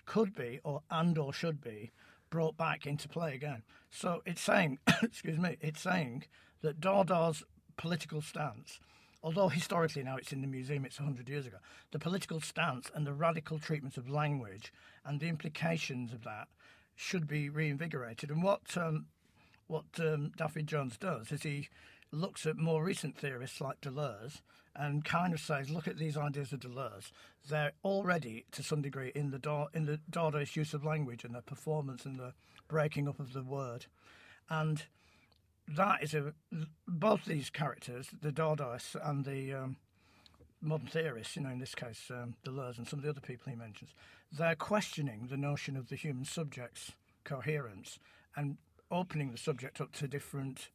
[0.06, 1.90] could be, or and or should be,
[2.30, 3.62] brought back into play again.
[3.90, 6.24] So it's saying, excuse me, it's saying
[6.62, 7.42] that Dada's
[7.76, 8.80] political stance,
[9.22, 11.58] although historically now it's in the museum, it's 100 years ago,
[11.90, 14.72] the political stance and the radical treatment of language
[15.04, 16.48] and the implications of that
[16.96, 18.30] should be reinvigorated.
[18.30, 19.06] And what um,
[19.66, 21.68] what um, Dafydd Jones does is he
[22.12, 24.42] looks at more recent theorists like Deleuze
[24.74, 27.12] and kind of says, look at these ideas of Deleuze.
[27.48, 31.34] They're already, to some degree, in the da- in the Dadaist use of language and
[31.34, 32.34] the performance and the
[32.68, 33.86] breaking up of the word,
[34.48, 34.84] and
[35.76, 36.32] that is a
[36.86, 39.76] both these characters, the Dadaists and the um,
[40.60, 43.50] modern theorists, you know, in this case um, Deleuze and some of the other people
[43.50, 43.90] he mentions,
[44.32, 46.92] they're questioning the notion of the human subject's
[47.24, 47.98] coherence
[48.36, 48.56] and
[48.90, 50.70] opening the subject up to different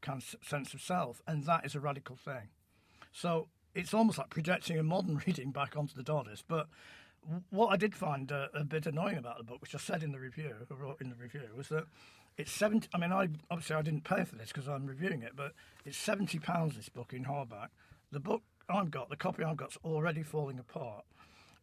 [0.00, 2.48] kind of sense of self, and that is a radical thing.
[3.12, 6.44] So it's almost like projecting a modern reading back onto the Dadaist.
[6.46, 6.68] But
[7.50, 10.12] what I did find uh, a bit annoying about the book, which I said in
[10.12, 11.86] the review, I wrote in the review, was that
[12.36, 12.88] it's seventy.
[12.94, 15.52] I mean, I obviously I didn't pay for this because I'm reviewing it, but
[15.84, 16.76] it's seventy pounds.
[16.76, 17.68] This book in hardback.
[18.12, 21.04] The book I've got, the copy I've got's already falling apart,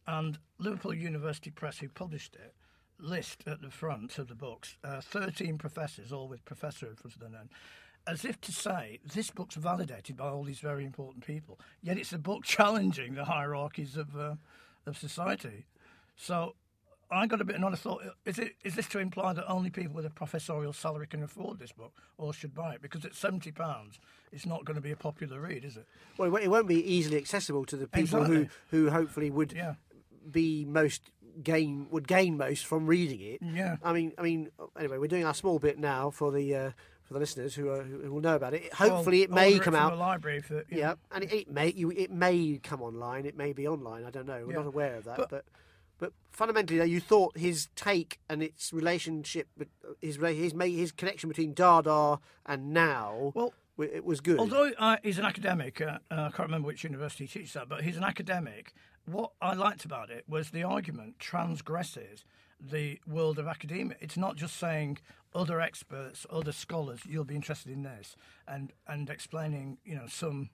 [0.06, 2.54] and Liverpool University Press, who published it,
[2.98, 7.14] list at the front of the books uh, 13 professors, all with professor in front
[7.14, 7.48] of their name,
[8.06, 11.58] as if to say this book's validated by all these very important people.
[11.82, 14.34] Yet it's a book challenging the hierarchies of uh,
[14.86, 15.66] of society.
[16.16, 16.54] So
[17.16, 17.62] I got a bit.
[17.62, 21.06] I thought, is it is this to imply that only people with a professorial salary
[21.06, 22.82] can afford this book or should buy it?
[22.82, 23.98] Because at seventy pounds,
[24.32, 25.86] it's not going to be a popular read, is it?
[26.18, 28.48] Well, it won't be easily accessible to the people Exactly.
[28.70, 29.74] who who hopefully would Yeah.
[30.30, 31.10] be most
[31.42, 33.40] gain would gain most from reading it.
[33.42, 33.76] Yeah.
[33.82, 34.50] I mean, I mean.
[34.78, 36.70] Anyway, we're doing our small bit now for the uh,
[37.02, 38.72] for the listeners who, are, who will know about it.
[38.72, 39.90] Hopefully, it may come from out.
[39.90, 40.40] the library.
[40.40, 40.94] For, Yeah, know.
[41.12, 43.26] and it, it may you, it may come online.
[43.26, 44.04] It may be online.
[44.04, 44.42] I don't know.
[44.46, 44.58] We're Yeah.
[44.60, 45.44] not aware of that, But- but.
[46.04, 49.48] But fundamentally, though, you thought his take and its relationship,
[50.02, 54.38] his his his connection between Dada and now, Well, it was good.
[54.38, 57.70] Although uh, he's an academic, uh, uh, I can't remember which university he teaches that,
[57.70, 58.74] but he's an academic.
[59.06, 62.26] What I liked about it was the argument transgresses
[62.60, 63.96] the world of academia.
[63.98, 64.98] It's not just saying
[65.34, 68.14] other experts, other scholars, you'll be interested in this,
[68.46, 70.50] and and explaining, you know, some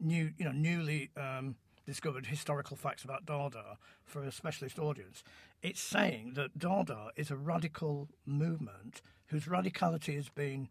[0.00, 1.54] new, you know, newly um,
[1.88, 5.24] discovered historical facts about Dada for a specialist audience.
[5.62, 10.68] It's saying that Dada is a radical movement whose radicality has been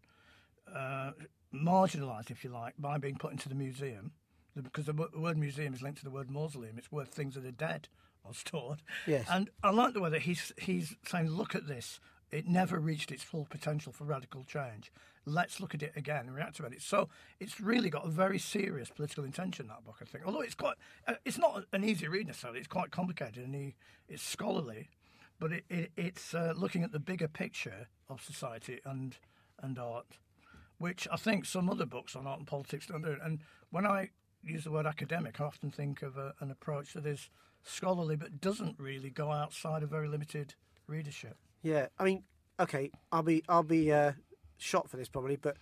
[0.72, 1.10] uh,
[1.52, 4.12] marginalised, if you like, by being put into the museum.
[4.54, 6.78] Because the word museum is linked to the word mausoleum.
[6.78, 7.88] It's where things that are dead
[8.24, 8.82] are stored.
[9.04, 9.26] Yes.
[9.28, 11.98] And I like the way that he's he's saying, look at this.
[12.30, 14.92] It never reached its full potential for radical change.
[15.28, 16.82] Let's look at it again and reactivate it.
[16.82, 17.08] So
[17.40, 19.68] it's really got a very serious political intention.
[19.68, 20.26] That book, I think.
[20.26, 22.58] Although it's quite, uh, it's not an easy read necessarily.
[22.58, 23.74] It's quite complicated and he,
[24.08, 24.88] it's scholarly,
[25.38, 29.16] but it, it, it's uh, looking at the bigger picture of society and
[29.60, 30.18] and art
[30.78, 33.16] which I think some other books on art and politics don't do.
[33.22, 34.10] And when I
[34.42, 37.28] use the word academic, I often think of a, an approach that is
[37.62, 40.54] scholarly but doesn't really go outside a very limited
[40.86, 41.36] readership.
[41.62, 42.22] Yeah, I mean,
[42.60, 44.12] okay, I'll be I'll be uh,
[44.58, 45.56] shot for this probably, but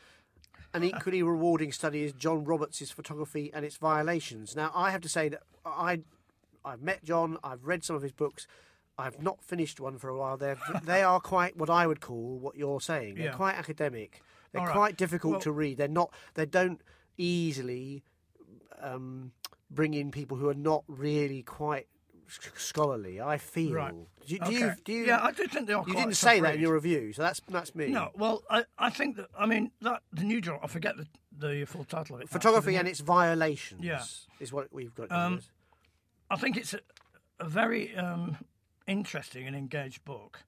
[0.74, 4.56] an equally rewarding study is John Roberts' photography and its violations.
[4.56, 6.00] Now, I have to say that I
[6.64, 8.46] I've met John, I've read some of his books.
[8.98, 10.36] I've not finished one for a while.
[10.36, 13.14] They're they are quite what I would call what you're saying.
[13.16, 13.32] They're Yeah.
[13.32, 14.22] quite academic.
[14.52, 14.72] They're right.
[14.72, 15.76] quite difficult Well- to read.
[15.78, 16.12] They're not.
[16.34, 16.80] They don't
[17.18, 18.02] easily
[18.80, 19.32] um,
[19.70, 21.86] bring in people who are not really quite
[22.56, 23.20] scholarly.
[23.20, 23.72] I feel.
[23.72, 23.94] Right.
[24.26, 24.72] Do, you- do you?
[24.84, 25.06] Do you?
[25.06, 27.40] yeah, I do think they are You didn't say that in your review, so that's
[27.48, 27.88] that's me.
[27.88, 31.06] No, well, I, I think that, I mean, that the new John, I forget the,
[31.38, 32.28] the full title of it.
[32.28, 33.82] photography and its violations.
[33.84, 34.02] Yeah.
[34.40, 35.10] is what we've got.
[35.12, 35.40] Um.
[36.28, 36.80] I think it's a,
[37.38, 38.36] a very um,
[38.88, 40.40] interesting and engaged book.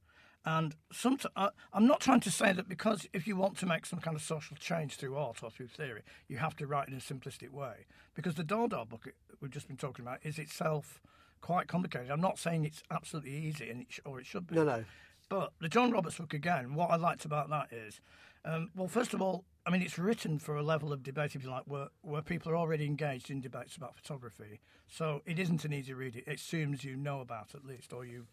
[0.44, 3.84] And some, I, I'm not trying to say that because if you want to make
[3.86, 6.94] some kind of social change through art or through theory, you have to write in
[6.94, 7.86] a simplistic way.
[8.14, 9.06] Because the Dada book
[9.40, 11.00] we've just been talking about is itself
[11.40, 12.10] quite complicated.
[12.10, 14.54] I'm not saying it's absolutely easy, and it sh- or it should be.
[14.56, 14.84] no, no.
[15.28, 18.00] But the John Roberts book again, what I liked about that is,
[18.46, 21.44] um, well, first of all, I mean, it's written for a level of debate, if
[21.44, 24.60] you like, where, where people are already engaged in debates about photography.
[24.86, 26.16] So it isn't an easy read.
[26.16, 28.26] It assumes you know about at least, or you,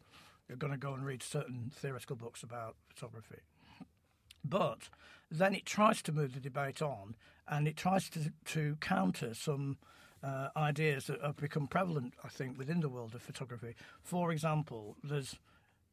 [0.48, 3.40] you're going to go and read certain theoretical books about photography.
[4.46, 4.90] But
[5.30, 7.16] then it tries to move the debate on,
[7.48, 9.78] and it tries to to counter some
[10.26, 13.76] uh, ideas that have become prevalent, I think, within the world of photography.
[14.02, 15.36] For example, there's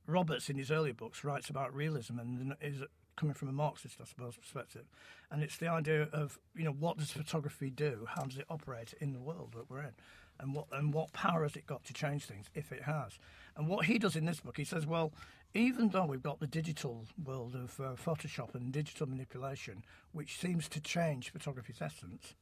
[0.06, 2.82] Roberts in his earlier books writes about realism and is
[3.16, 4.86] coming from a Marxist, I suppose, perspective,
[5.30, 8.06] and it's the idea of you know what does photography do?
[8.08, 9.94] How does it operate in the world that we're in,
[10.40, 13.18] and what and what power has it got to change things if it has?
[13.56, 15.12] And what he does in this book, he says, well,
[15.54, 20.68] even though we've got the digital world of uh, Photoshop and digital manipulation, which seems
[20.70, 22.34] to change photography's essence.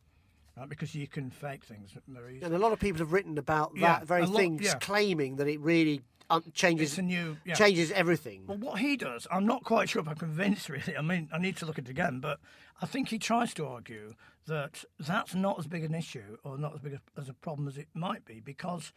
[0.57, 2.47] Right, because you can fake things very easily.
[2.47, 4.75] And a lot of people have written about Yeah, that very a lot- thing, yeah.
[4.75, 7.55] claiming that it really um, changes a new yeah.
[7.55, 8.45] changes everything.
[8.47, 10.69] Well, what he does, I'm not quite sure if I'm convinced.
[10.69, 12.39] Really, I mean, I need to look at it again, but
[12.83, 14.15] I think he tries to argue
[14.47, 17.67] that that's not as big an issue or not as big a, as a problem
[17.69, 18.93] as it might be, because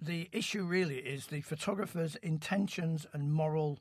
[0.00, 3.80] the issue really is the photographer's intentions and moral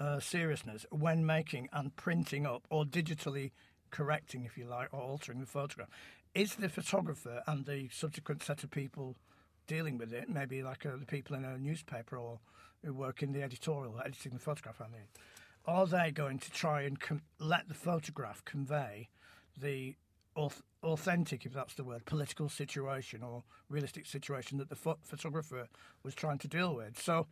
[0.00, 3.50] uh, seriousness when making and printing up or digitally
[3.90, 5.88] correcting, if you like, or altering the photograph.
[6.34, 9.16] Is the photographer and the subsequent set of people
[9.66, 12.40] dealing with it, maybe like uh, the people in a newspaper or
[12.84, 15.06] who work in the editorial, editing the photograph, I mean,
[15.66, 19.08] are they going to try and com- let the photograph convey
[19.56, 19.94] the
[20.36, 25.68] auth- authentic, if that's the word, political situation or realistic situation that the pho- photographer
[26.02, 27.00] was trying to deal with?
[27.00, 27.28] So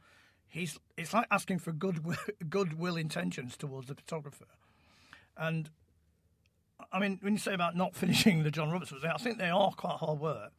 [0.48, 2.16] he's it's like asking for goodwill,
[2.48, 4.46] goodwill intentions towards the photographer.
[5.36, 5.70] And
[6.92, 9.70] I mean, when you say about not finishing the John Roberts I think they are
[9.72, 10.52] quite hard work.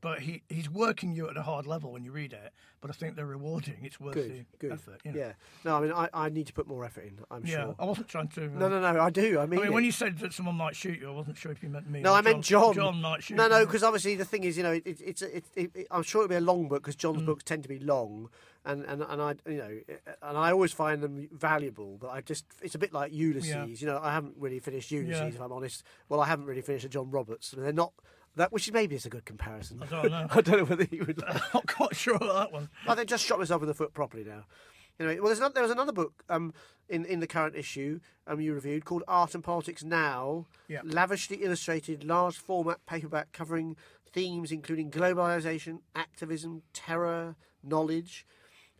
[0.00, 2.52] But he, he's working you at a hard level when you read it.
[2.80, 3.78] But I think they're rewarding.
[3.82, 4.72] It's worth Good, the good.
[4.72, 5.00] effort.
[5.04, 5.18] You know?
[5.18, 5.32] Yeah.
[5.64, 7.18] No, I mean, I, I need to put more effort in.
[7.30, 7.74] I'm Yeah, sure.
[7.78, 8.44] I wasn't trying to.
[8.44, 9.00] uh, No, no, no.
[9.00, 9.40] I do.
[9.40, 11.50] I mean, I mean, when you said that someone might shoot you, I wasn't sure
[11.50, 12.00] if you meant me.
[12.02, 12.74] No, I meant John.
[12.74, 15.22] John might shoot No, no, because obviously the thing is, you know, it, it, it's
[15.22, 17.26] it, it, I'm sure it'll be a long book because John's Mm.
[17.26, 18.28] books tend to be long,
[18.66, 19.78] and, and and I you know,
[20.22, 21.96] and I always find them valuable.
[21.98, 23.48] But I just it's a bit like Ulysses.
[23.50, 23.64] Yeah.
[23.66, 25.20] You know, I haven't really finished Ulysses.
[25.20, 25.26] Yeah.
[25.28, 27.52] If I'm honest, well, I haven't really finished a John Roberts.
[27.56, 27.92] They're not
[28.36, 29.80] that, which maybe is a good comparison.
[29.82, 30.26] I don't know.
[30.30, 31.22] I don't know whether you would.
[31.28, 32.68] I'm not quite sure about that one.
[32.88, 34.44] I think just shot myself in the foot properly now.
[35.00, 36.54] Anyway, well, there's not, there was another book um,
[36.88, 40.82] in in the current issue um, you reviewed called Art and Politics Now, Yeah.
[40.84, 43.76] lavishly illustrated, large format paperback covering
[44.12, 48.24] themes including globalization, activism, terror, knowledge,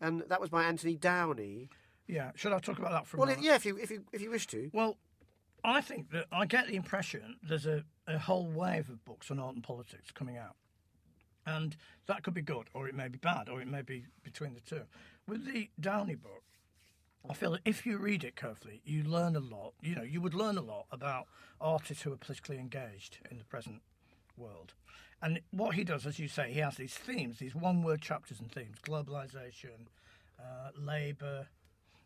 [0.00, 1.68] and that was by Anthony Downey.
[2.06, 3.44] Yeah, should I talk about that for a Well, moment?
[3.44, 4.70] yeah, if you if you if you wish to.
[4.72, 4.98] Well,
[5.64, 9.38] I think that I get the impression there's a, a whole wave of books on
[9.38, 10.56] art and politics coming out.
[11.46, 14.54] And that could be good, or it may be bad, or it may be between
[14.54, 14.82] the two.
[15.26, 16.42] With the Downey book,
[17.28, 19.72] I feel that if you read it carefully, you learn a lot.
[19.82, 21.26] You know, you would learn a lot about
[21.60, 23.80] artists who are politically engaged in the present
[24.36, 24.74] world.
[25.22, 28.40] And what he does, as you say, he has these themes, these one word chapters
[28.40, 29.88] and themes globalization,
[30.38, 31.46] uh, labour,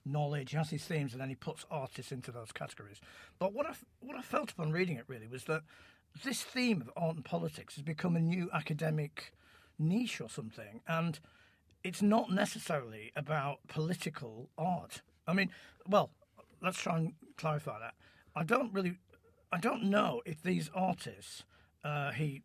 [0.08, 0.50] knowledge.
[0.50, 3.00] He has these themes, and then he puts artists into those categories.
[3.38, 5.62] But what I what I felt upon reading it really was that
[6.24, 9.32] this theme of art and politics has become a new academic
[9.78, 11.20] niche or something, and
[11.84, 15.02] it's not necessarily about political art.
[15.26, 15.50] I mean,
[15.88, 16.10] well,
[16.62, 17.94] let's try and clarify that.
[18.34, 18.96] I don't really,
[19.52, 21.44] I don't know if these artists
[21.84, 22.42] uh, he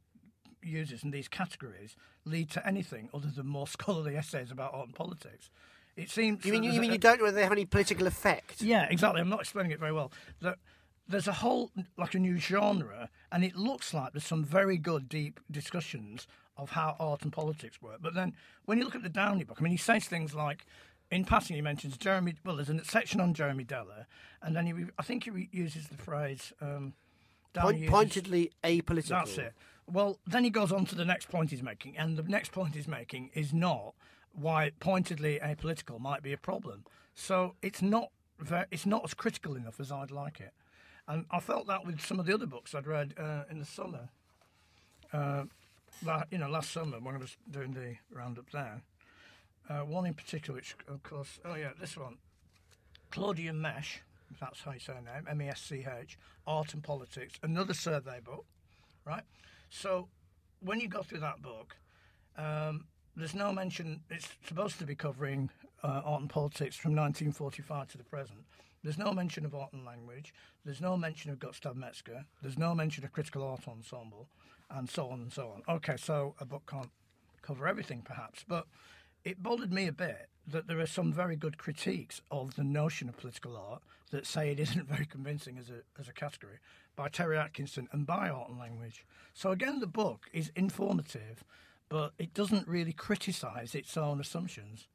[0.61, 1.95] uses in these categories
[2.25, 5.49] lead to anything other than more scholarly essays about art and politics.
[5.95, 6.43] It seems.
[6.45, 8.61] You mean you, mean you don't know whether they have any political effect?
[8.61, 9.21] yeah, exactly.
[9.21, 10.11] I'm not explaining it very well.
[10.41, 10.57] That
[11.07, 15.07] there's a whole like a new genre, and it looks like there's some very good
[15.07, 16.27] deep discussions
[16.57, 17.97] of how art and politics work.
[18.01, 18.33] But then
[18.65, 20.65] when you look at the Downey book, I mean, he says things like.
[21.11, 22.33] In passing, he mentions Jeremy.
[22.43, 24.05] Well, there's a section on Jeremy Deller,
[24.41, 26.93] and then he, I think he re- uses the phrase um,
[27.53, 29.09] Point, pointedly apolitical.
[29.09, 29.53] that's it.
[29.91, 32.73] Well, then he goes on to the next point he's making, and the next point
[32.73, 33.93] he's making is not
[34.33, 36.83] why pointedly apolitical might be a problem.
[37.13, 40.53] So it's not very, it's not as critical enough as I'd like it,
[41.07, 43.65] and I felt that with some of the other books I'd read uh, in the
[43.65, 44.09] summer.
[45.11, 45.43] Uh,
[46.03, 48.81] la- you know, last summer when I was doing the roundup there,
[49.69, 52.17] uh, one in particular, which of course, oh yeah, this one,
[53.11, 53.99] Claudia Mesch,
[54.39, 56.17] that's how you say her name, M E S C H,
[56.47, 58.45] Art and Politics, another survey book,
[59.05, 59.23] right?
[59.69, 60.07] So
[60.61, 61.75] when you go through that book,
[62.37, 65.49] um, there's no mention, it's supposed to be covering
[65.83, 68.39] uh, art and politics from 1945 to the present.
[68.83, 70.33] There's no mention of art and language.
[70.65, 72.25] There's no mention of Gustav Metzger.
[72.41, 74.27] There's no mention of critical art ensemble,
[74.69, 75.75] and so on and so on.
[75.75, 76.89] Okay, so a book can't
[77.41, 78.65] cover everything, perhaps, but
[79.23, 83.07] it bothered me a bit that there are some very good critiques of the notion
[83.07, 86.57] of political art that say it isn't very convincing as a as a category
[86.95, 89.05] by Terry Atkinson and by Art and Language.
[89.33, 91.43] So again, the book is informative,
[91.89, 94.87] but it doesn't really criticise its own assumptions.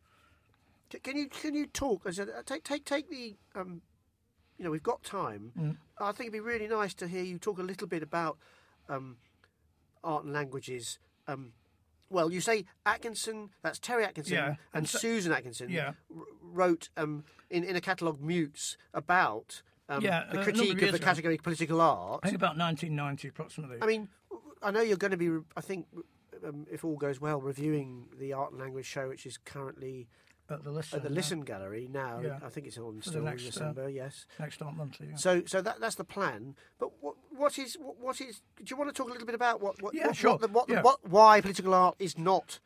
[1.02, 2.02] Can you can you talk?
[2.06, 3.36] I said, uh, take take take the.
[3.54, 3.82] Um,
[4.58, 5.52] you know, we've got time.
[5.56, 5.76] Mm.
[6.00, 8.38] I think it'd be really nice to hear you talk a little bit about
[8.88, 9.18] um,
[10.02, 10.98] art and languages.
[11.28, 11.52] Um,
[12.10, 13.50] well, you say Atkinson.
[13.62, 15.68] That's Terry Atkinson Yeah, and, and so- Susan Atkinson.
[15.70, 15.92] yeah.
[16.16, 20.90] r- wrote um, in in a catalogue Mutes about um, Yeah, the critique of of
[20.92, 21.04] the ago.
[21.04, 22.20] category political art.
[22.24, 23.76] I think about 1990 approximately.
[23.82, 24.08] I mean,
[24.62, 25.28] I know you're going to be.
[25.56, 25.86] I think
[26.46, 30.08] um, if all goes well, reviewing the art and language show, which is currently
[30.50, 30.96] at the listen.
[30.98, 32.20] at the Lisson Gallery now.
[32.20, 32.38] Yeah.
[32.44, 33.88] I think it's on For still in uh, December.
[33.90, 34.24] yes.
[34.40, 35.08] Next art monthly.
[35.10, 35.16] Yeah.
[35.16, 36.54] So, so that that's the plan.
[36.78, 38.40] But what what is what, what is?
[38.56, 40.30] Do you want to talk a little bit about what what Yeah, what, sure.
[40.32, 40.82] what, the, what, Yeah.
[40.82, 42.60] what why political art is not,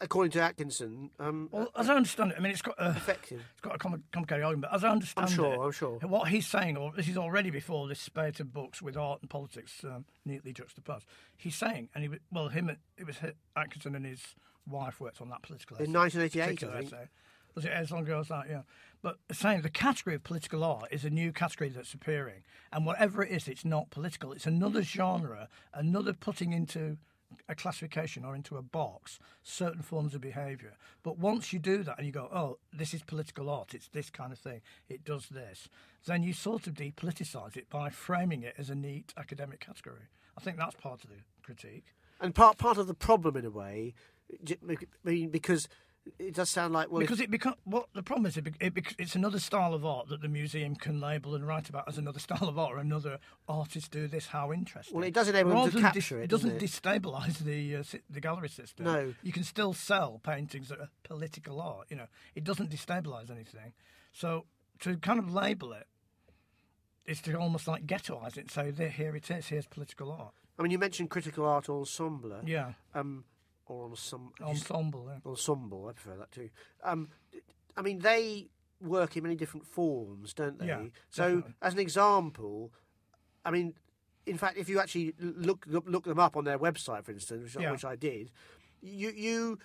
[0.00, 3.42] according to Atkinson, um, Well, as I understand it, I mean, it's got a, effective?
[3.52, 5.54] it's got a com- complicated argument, but as I understand I'm sure.
[5.54, 5.98] it, I'm sure.
[6.00, 9.30] what he's saying, or this is already before this spate of books with art and
[9.30, 11.06] politics um, neatly juxtaposed.
[11.36, 13.16] He's saying, and he well, him it was
[13.56, 14.34] Atkinson and his
[14.66, 15.84] wife worked on that political essay.
[15.84, 17.08] In 1988, I think.
[17.54, 18.46] Was it as long ago as that?
[18.48, 18.62] Yeah.
[19.02, 22.42] But saying the category of political art is a new category that's appearing,
[22.72, 24.32] and whatever it is, it's not political.
[24.32, 26.98] It's another genre, another putting into
[27.48, 30.76] a classification or into a box certain forms of behaviour.
[31.02, 34.10] But once you do that and you go, oh, this is political art, it's this
[34.10, 35.68] kind of thing, it does this,
[36.06, 40.08] then you sort of depoliticise it by framing it as a neat academic category.
[40.36, 41.86] I think that's part of the critique.
[42.20, 43.94] And part part of the problem, in a way,
[44.32, 45.68] I mean, because
[46.18, 49.14] it does sound like well, because it become what the problem is it, it it's
[49.14, 52.48] another style of art that the museum can label and write about as another style
[52.48, 54.96] of art or another artist do this how interesting.
[54.96, 58.00] Well, it does enable them to capture it, it doesn't doesn't destabilize the uh, si-
[58.08, 58.86] the gallery system.
[58.86, 59.14] No.
[59.22, 62.06] you can still sell paintings that are political art you know.
[62.34, 63.72] It doesn't destabilize anything.
[64.12, 64.46] So
[64.80, 65.86] to kind of label it
[67.06, 69.48] is to almost like ghettoize it and say there here it is.
[69.48, 70.34] Here's political art.
[70.58, 72.72] I mean, you mentioned critical art ensemble, yeah.
[72.94, 73.24] Um,
[73.70, 75.30] or on some ensemble yeah.
[75.30, 75.86] ensemble.
[75.88, 76.50] I prefer that too.
[76.82, 77.08] Um,
[77.76, 78.48] I mean, they
[78.80, 80.66] work in many different forms, don't they?
[80.66, 81.54] Yeah, so, definitely.
[81.62, 82.72] as an example,
[83.44, 83.74] I mean,
[84.26, 87.56] in fact, if you actually look look, them up on their website, for instance, which,
[87.56, 87.72] I- Yeah.
[87.72, 88.32] which I did,
[88.82, 89.58] you you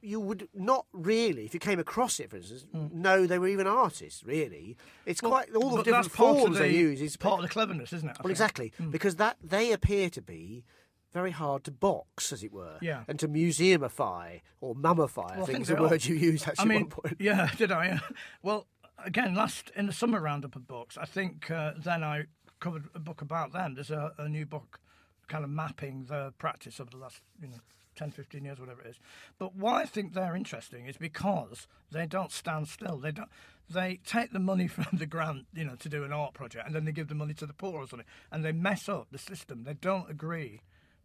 [0.00, 3.66] you would not really, if you came across it, for instance, know they were even
[3.66, 4.22] artists.
[4.24, 4.76] Really,
[5.06, 7.02] it's quite all the different that's part of forms they use.
[7.02, 8.30] Is part of the cleverness isn't it I well, think?
[8.30, 10.64] exactly, because that they appear to be
[11.12, 13.04] very hard to box, as it were, Yeah.
[13.08, 15.32] and to museumify or mummify.
[15.32, 17.16] I Well, I think is the word you use actually I mean, at one point.
[17.20, 18.00] yeah, did I?
[18.42, 18.66] well,
[19.04, 22.24] again, last in the summer roundup of books, I think uh, then I
[22.60, 23.74] covered a book about them.
[23.74, 24.80] There's a, a new book
[25.28, 27.58] kind of mapping the practice of the last, you know,
[27.96, 28.98] 10, 15 years, whatever it is.
[29.38, 32.96] But why I think they're interesting is because they don't stand still.
[32.98, 33.28] They don't.
[33.68, 36.74] They take the money from the grant, you know, to do an art project, and
[36.74, 39.18] then they give the money to the poor or something, and they mess up the
[39.18, 39.64] system.
[39.64, 40.62] They don't agree.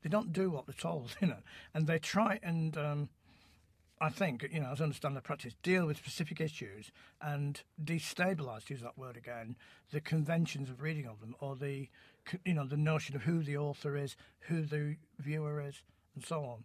[0.07, 1.43] They don't do what they're told, you know,
[1.73, 3.09] and they try and um,
[3.99, 8.63] I think, you know, as I understand the practice, deal with specific issues and destabilise,
[8.65, 9.57] to use that word again,
[9.91, 11.89] the conventions of reading of them or the,
[12.45, 14.15] you know, the notion of who the author is,
[14.47, 15.81] who the viewer is,
[16.15, 16.63] and so on.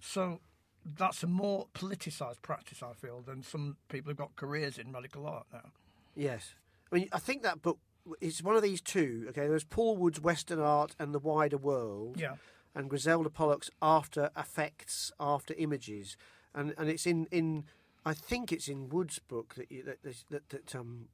[0.00, 0.40] So
[0.84, 5.28] that's a more politicised practice, I feel, than some people who've got careers in radical
[5.28, 5.70] art now.
[6.16, 6.56] Yes,
[6.90, 7.78] I mean, I think that book
[8.20, 9.26] is one of these two.
[9.28, 12.34] Okay, there's Paul Wood's Western Art and the Wider World, Yeah.
[12.74, 16.16] And Griselda Pollock's After Affects, After Images,
[16.54, 17.64] and and it's in in
[18.04, 19.98] I think it's in Wood's book that you, that,
[20.30, 21.08] that that um.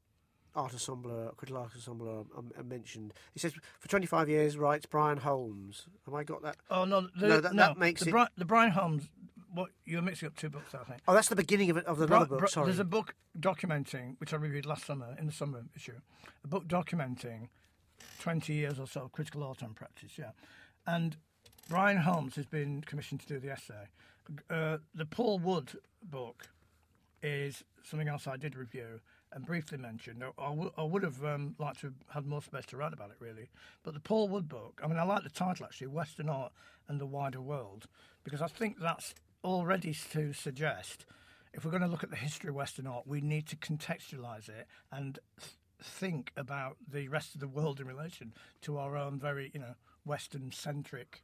[0.54, 3.12] Art ensemble, critical art ensemble, um, um, mentioned.
[3.34, 5.86] He says for 25 years writes Brian Holmes.
[6.06, 6.56] Have I got that?
[6.70, 9.06] Oh no, the, No, that- that makes the, it- Bri- the Brian Holmes.
[9.52, 11.02] What you're mixing up two books, I think.
[11.06, 12.48] Oh, that's the beginning of it, of another Bri- book.
[12.48, 12.64] Sorry.
[12.68, 16.00] There's a book documenting, which I reviewed last summer in the summer issue,
[16.42, 17.48] a book documenting
[18.20, 20.30] 20 years or so of critical art and practice, yeah.
[20.86, 21.18] And
[21.68, 23.88] Brian Holmes has been commissioned to do the essay.
[24.48, 26.48] Uh, the Paul Wood book
[27.22, 29.00] is something else I did review
[29.32, 30.22] and briefly mentioned.
[30.38, 33.10] I, w- I would have um, liked to have had more space to write about
[33.10, 33.48] it, really.
[33.82, 36.52] But the Paul Wood book, I mean, I like the title actually, Western Art
[36.88, 37.86] and the Wider World,
[38.22, 41.04] because I think that's already to suggest
[41.52, 44.48] if we're going to look at the history of Western art, we need to contextualise
[44.48, 45.52] it and th-
[45.82, 49.74] think about the rest of the world in relation to our own very, you know,
[50.04, 51.22] Western centric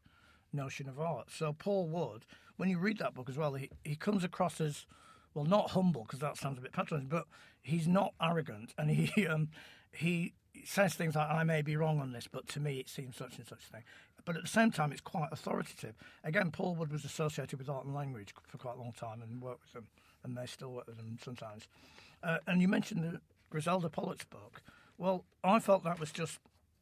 [0.53, 1.31] notion of art.
[1.31, 2.25] So Paul Wood,
[2.57, 4.87] when you read that book as well, he, he comes across as
[5.35, 7.27] well, not humble because that sounds a bit patronising, but
[7.63, 9.49] he's not arrogant, and he um,
[9.93, 10.35] he
[10.65, 13.39] says things like, "I may be wrong on this, but to me it seems such
[13.39, 13.83] and such thing."
[14.25, 15.97] But at the same time, it's quite authoritative.
[16.23, 19.43] Again, Paul Wood was associated with art and language for quite a long time and
[19.43, 19.89] worked with them,
[20.23, 21.67] and they still work with them sometimes.
[22.23, 24.63] Uh, and you mentioned the Griselda Pollock's book.
[24.97, 26.39] Well, I felt that was just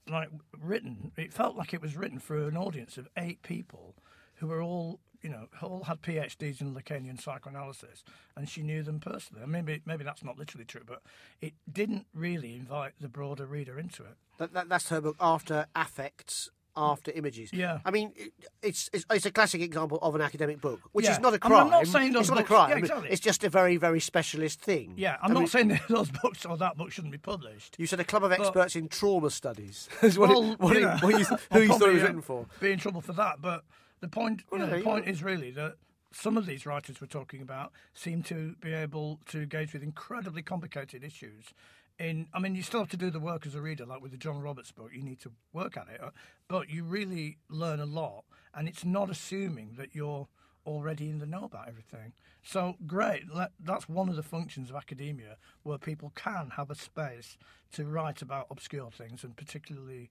[0.08, 0.28] like
[0.60, 1.12] written.
[1.16, 3.94] It felt like it was written for an audience of eight people
[4.36, 8.02] who were all, you know, all had PhDs in Lacanian psychoanalysis,
[8.36, 9.46] and she knew them personally.
[9.46, 11.02] Maybe maybe that's not literally true, but
[11.40, 14.16] it didn't really invite the broader reader into it.
[14.38, 17.52] That, that, that's her book, After Affects, after images.
[17.52, 17.78] Yeah.
[17.84, 21.12] I mean, it, it's, it's it's a classic example of an academic book, which Yeah.
[21.12, 21.64] is not a crime.
[21.66, 22.70] I'm not saying those it's not a crime.
[22.70, 23.08] yeah, exactly.
[23.10, 24.94] It's just a very very specialist thing.
[24.96, 27.76] Yeah, I I'm not mean, saying that those books or that book shouldn't be published.
[27.78, 29.88] You said a club of experts in trauma studies.
[30.02, 32.22] is what Well, it, what you it- what you, who you thought it was written
[32.22, 32.46] for.
[32.60, 33.64] Be in trouble for that, but
[34.00, 35.74] the point, you know, the point is really that
[36.12, 40.42] some of these writers we're talking about seem to be able to engage with incredibly
[40.42, 41.52] complicated issues.
[42.00, 44.10] In, I mean, you still have to do the work as a reader, like with
[44.10, 44.90] the John Roberts book.
[44.94, 46.10] You need to work at it, uh,
[46.48, 48.24] but you really learn a lot,
[48.54, 50.26] and it's not assuming that you're
[50.66, 52.14] already in the know about everything.
[52.42, 53.24] So great,
[53.62, 57.36] that's one of the functions of academia, where people can have a space
[57.72, 60.10] to write about obscure things, and particularly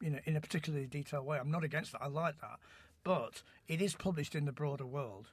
[0.00, 1.38] you know, in a particularly detailed way.
[1.38, 2.02] I'm not against that.
[2.02, 2.58] I like that,
[3.02, 5.30] but it is published in the broader world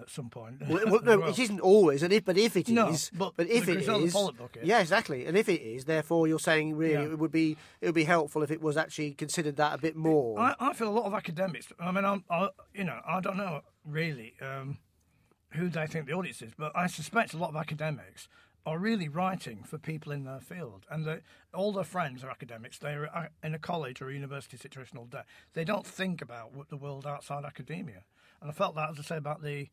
[0.00, 0.62] at some point.
[0.68, 1.28] Well, well, no, well.
[1.30, 4.12] it isn't always, and if but if it is, No, but if the it is,
[4.12, 4.66] Pollock book is.
[4.66, 7.12] yeah, exactly, and if it is, therefore you're saying really Yeah.
[7.12, 9.96] it would be it would be helpful if it was actually considered that a bit
[9.96, 10.38] more.
[10.38, 11.68] I, I feel a lot of academics.
[11.78, 14.78] I mean, I'm, I, you know, I don't know really um,
[15.52, 18.28] who they think the audience is, but I suspect a lot of academics
[18.66, 21.20] are really writing for people in their field, and they,
[21.54, 22.78] all their friends are academics.
[22.78, 25.22] They're uh, in a college or a university situation all day.
[25.54, 28.02] They don't think about what the world outside academia,
[28.42, 29.68] and I felt that, as I say, about the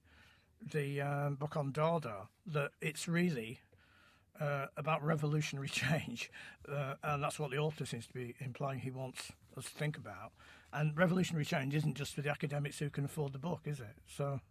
[0.72, 3.60] the um, book on Dada, that it's really
[4.40, 6.32] uh, about revolutionary change,
[6.70, 9.98] uh, and that's what the author seems to be implying he wants us to think
[9.98, 10.32] about.
[10.74, 13.96] And revolutionary change isn't just for the academics who can afford the book, is it?
[14.08, 14.42] So,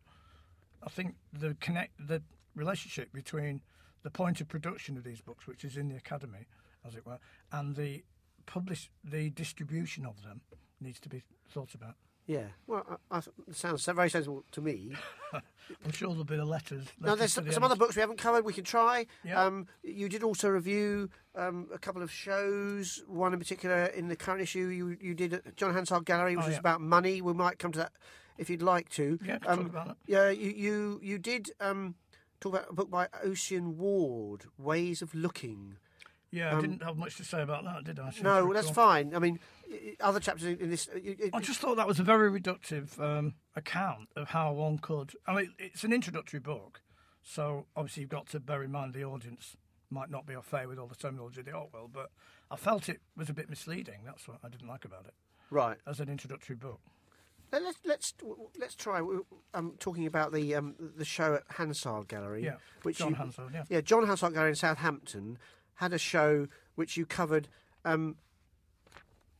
[0.82, 2.22] I think the connect the
[2.54, 3.60] relationship between
[4.02, 6.46] the point of production of these books, which is in the academy,
[6.86, 7.18] as it were,
[7.52, 8.04] and the
[8.46, 10.40] publish the distribution of them
[10.80, 11.96] needs to be thought about.
[12.26, 13.22] Yeah, well, I, I,
[13.52, 14.92] sounds very sensible to me.
[15.32, 16.86] I'm sure there'll be the letters.
[16.98, 18.44] Now, there's some, the some other books we haven't covered.
[18.46, 19.06] We can try.
[19.24, 19.42] Yeah.
[19.42, 23.02] Um, you did also review um, a couple of shows.
[23.06, 26.44] One in particular in the current issue you you did at John Hansard Gallery, which
[26.44, 26.60] Oh, was yeah.
[26.60, 27.20] about money.
[27.20, 27.92] We might come to that
[28.38, 29.18] if you'd like to.
[29.24, 29.96] Yeah, um, talk about that.
[30.06, 31.94] Yeah, you you you did um,
[32.40, 35.76] talk about a book by Ossian Ward, Ways of Looking.
[36.34, 38.08] Yeah, I didn't have much to say about that, did I?
[38.08, 39.14] I seem to Um, No, that's fine.
[39.14, 39.38] I mean,
[40.00, 40.88] other chapters in this.
[40.88, 44.78] it- it- I just thought that was a very reductive um, account of how one
[44.78, 45.14] could.
[45.26, 46.82] I mean, it's an introductory book,
[47.22, 49.56] so obviously you've got to bear in mind the audience
[49.90, 52.10] might not be au fait with all the terminology of the art world, but
[52.50, 54.00] I felt it was a bit misleading.
[54.04, 55.14] That's what I didn't like about it
[55.50, 55.78] right.
[55.86, 56.80] as an introductory book.
[57.52, 58.14] Let- Let's let's
[58.58, 59.00] let's try.
[59.52, 63.52] Um, talking about the um, the show at Hansard Gallery, Yeah, which John you, Hansard,
[63.54, 63.64] yeah.
[63.68, 65.38] yeah, John Hansard Gallery in Southampton
[65.76, 67.48] had a show which you covered
[67.84, 68.16] um,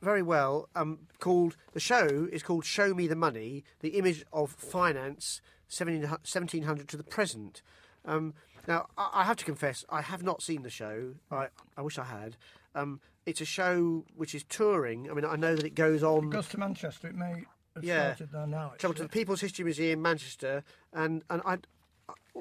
[0.03, 0.69] very well.
[0.75, 6.89] Um, called the show is called "Show Me the Money: The Image of Finance 1700
[6.89, 7.63] to the Present."
[8.05, 8.35] Um,
[8.69, 11.15] now, I, I have to confess, I have not seen the show.
[11.31, 12.37] I, I wish I had.
[12.75, 15.11] Um, it's a show which is touring.
[15.11, 16.25] I mean, I know that it goes on.
[16.27, 17.09] It goes to Manchester.
[17.09, 18.15] It may have Yeah.
[18.15, 18.73] started there now.
[18.79, 20.63] travel to the People's History Museum, Manchester,
[20.93, 21.59] and and I.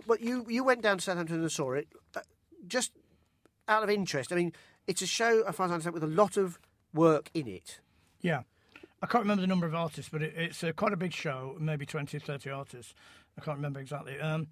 [0.08, 2.22] But you you went down to Southampton and saw it, uh,
[2.68, 2.92] just
[3.68, 4.32] out of interest.
[4.32, 4.54] I mean,
[4.88, 6.60] it's a show, as far as I understand, with a lot of
[6.94, 7.80] work in it.
[8.22, 8.42] Yeah.
[9.02, 11.58] I can't remember the number of artists, but it, it's a, quite a big show,
[11.60, 12.94] maybe 20 or 30 artists.
[13.38, 14.20] I can't remember exactly.
[14.20, 14.48] Um,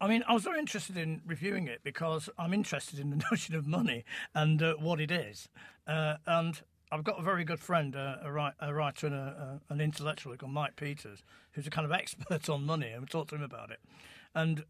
[0.00, 3.54] I mean, I was very interested in reviewing it because I'm interested in the notion
[3.54, 4.04] of money
[4.34, 5.48] and uh, what it is.
[5.86, 6.60] Uh, and
[6.90, 10.36] I've got a very good friend, uh, a, write, a writer and a, an intellectual
[10.36, 11.22] called Mike Peters,
[11.52, 13.80] who's a kind of expert on money, and we talked to him about it.
[14.34, 14.64] And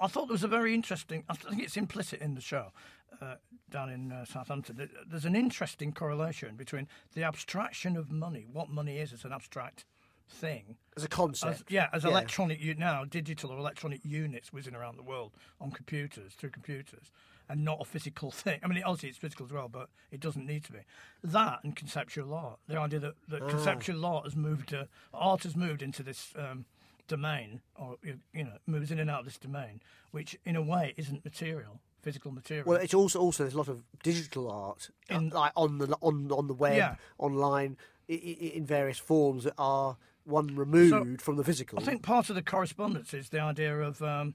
[0.00, 1.24] I thought there was a very interesting.
[1.28, 2.72] I think it's implicit in the show
[3.20, 3.34] uh,
[3.70, 4.88] down in uh, Southampton.
[5.06, 9.84] There's an interesting correlation between the abstraction of money, what money is as an abstract
[10.32, 11.52] thing, As a concept.
[11.52, 12.10] as, yeah, as Yeah.
[12.10, 17.10] electronic now digital or electronic units whizzing around the world on computers through computers,
[17.48, 18.60] and not a physical thing.
[18.62, 20.78] I mean, obviously it's physical as well, but it doesn't need to be.
[21.24, 25.56] That and conceptual art, the idea that, that conceptual art has moved to art has
[25.56, 26.32] moved into this.
[26.36, 26.64] Um,
[27.10, 27.96] domain or
[28.32, 29.80] you know moves in and out of this domain
[30.12, 33.68] which in a way isn't material physical material Well, it's also also there's a lot
[33.68, 36.96] of digital art, uh, In- like on the on on the web, Yeah.
[37.18, 37.76] online,
[38.08, 41.78] i- i- in various forms that are one removed from the physical.
[41.78, 44.34] I think part of the correspondence is the idea of um,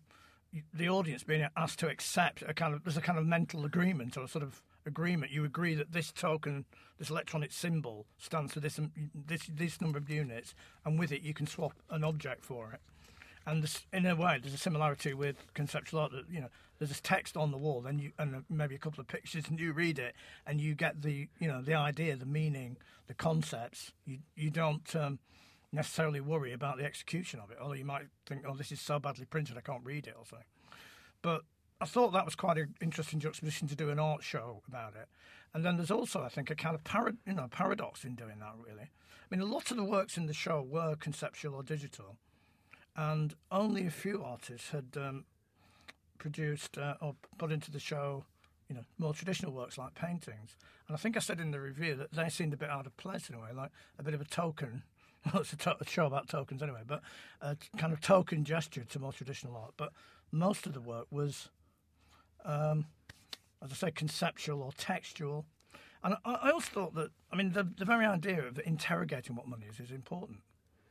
[0.74, 4.16] the audience being asked to accept a kind of there's a kind of mental agreement
[4.18, 5.32] or sort of agreement.
[5.32, 6.66] You agree that this token,
[6.98, 11.22] this electronic symbol, stands for this um, this this number of units, and with it
[11.22, 12.80] you can swap an object for it.
[13.48, 16.12] And this, in a way, there's a similarity with conceptual art.
[16.12, 18.80] That you know, there's this text on the wall, then you and uh, maybe a
[18.80, 20.16] couple of pictures, and you read it,
[20.48, 22.78] and you get the you know the idea, the meaning,
[23.08, 23.92] the concepts.
[24.06, 25.20] You you don't um,
[25.72, 28.98] necessarily worry about the execution of it, although you might think, oh, this is so
[28.98, 30.48] badly printed, I can't read it or something.
[31.22, 31.42] But
[31.82, 35.08] I thought that was quite an interesting juxtaposition to do an art show about it.
[35.54, 38.54] And then there's also, I think, a kind of you know paradox in doing that.
[38.66, 42.18] Really, I mean, a lot of the works in the show were conceptual or digital,
[42.96, 45.26] and only a few artists had um,
[46.18, 48.26] produced uh, or put into the show,
[48.70, 50.58] you know, more traditional works like paintings.
[50.88, 52.96] And I think I said in the review that they seemed a bit out of
[52.98, 54.84] place in a way, like a bit of a token.
[55.34, 57.02] Well, it's a, to- a show about tokens anyway, but
[57.42, 59.72] a kind of token gesture to more traditional art.
[59.76, 59.92] But
[60.32, 61.50] most of the work was,
[62.46, 62.86] um,
[63.64, 65.46] as I say, conceptual or textual.
[66.04, 69.48] And I, I also thought that, I mean, the, the very idea of interrogating what
[69.48, 70.40] money is is important.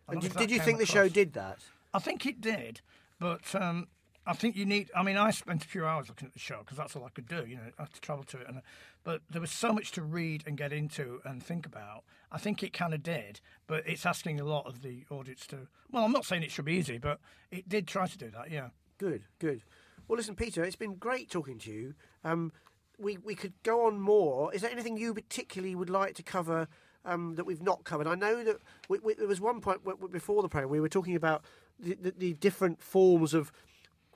[0.09, 1.59] And did, did you think the show did that?
[1.95, 2.81] I think it did,
[3.19, 3.87] but um,
[4.27, 4.91] I think you need.
[4.95, 7.09] I mean, I spent a few hours looking at the show because that's all I
[7.09, 7.47] could do.
[7.47, 8.61] You know, I had to travel to it, and
[9.03, 12.05] but there was so much to read and get into and think about.
[12.31, 15.69] I think it kind of did, but it's asking a lot of the audience to.
[15.91, 17.19] Well, I'm not saying it should be easy, but
[17.51, 18.51] it did try to do that.
[18.51, 18.71] Yeah.
[18.97, 19.63] Good, good.
[20.09, 21.95] Well, listen, Peter, it's been great talking to you.
[22.25, 22.53] Um,
[22.99, 24.55] we we could go on more.
[24.55, 26.69] Is there anything you particularly would like to cover
[27.05, 28.07] um, that we've not covered?
[28.07, 29.81] I know that we, we, there was one point
[30.13, 31.45] before the program we were talking about
[31.79, 33.53] the, the, the different forms of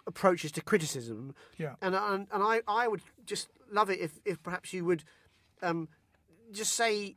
[0.06, 1.34] approaches to criticism.
[1.56, 1.74] Yeah.
[1.82, 5.04] And and, and I, I would just love it if, if perhaps you would
[5.62, 5.88] um,
[6.52, 7.16] just say.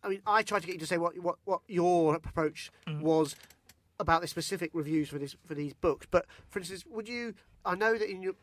[0.00, 2.70] I mean, I tried to get you to say what what, what your approach
[3.00, 3.34] was
[3.98, 6.06] about the specific reviews for this for these books.
[6.10, 7.34] But for instance, would you?
[7.68, 8.34] I know that in your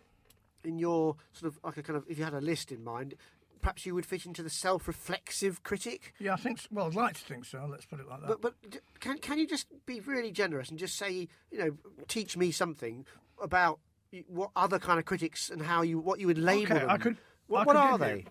[0.63, 3.15] in your sort of like a kind of if you had a list in mind,
[3.61, 6.13] perhaps you would fit into the self-reflexive critic.
[6.19, 6.59] Yeah, I think.
[6.71, 7.67] Well, I'd like to think so.
[7.69, 8.27] Let's put it like that.
[8.27, 8.53] But but
[8.99, 11.71] can can you just be really generous and just say you know
[12.07, 13.05] teach me something
[13.41, 13.79] about
[14.27, 16.89] what other kind of critics and how you what you would label Okay, them?
[16.89, 17.17] I could-
[17.47, 18.15] What, I what could are they?
[18.19, 18.23] you-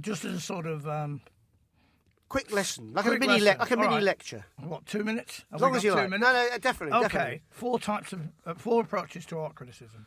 [0.00, 1.20] Just as a sort of um,
[2.28, 4.02] Quick lesson, like a mini le- like a mini right.
[4.02, 4.44] lecture.
[4.58, 5.44] what two minutes?
[5.50, 6.10] Have As long as you like.
[6.10, 6.30] minutes?
[6.30, 7.42] No, no, definitely, Okay, definitely.
[7.50, 10.06] four types of uh, four approaches to art criticism,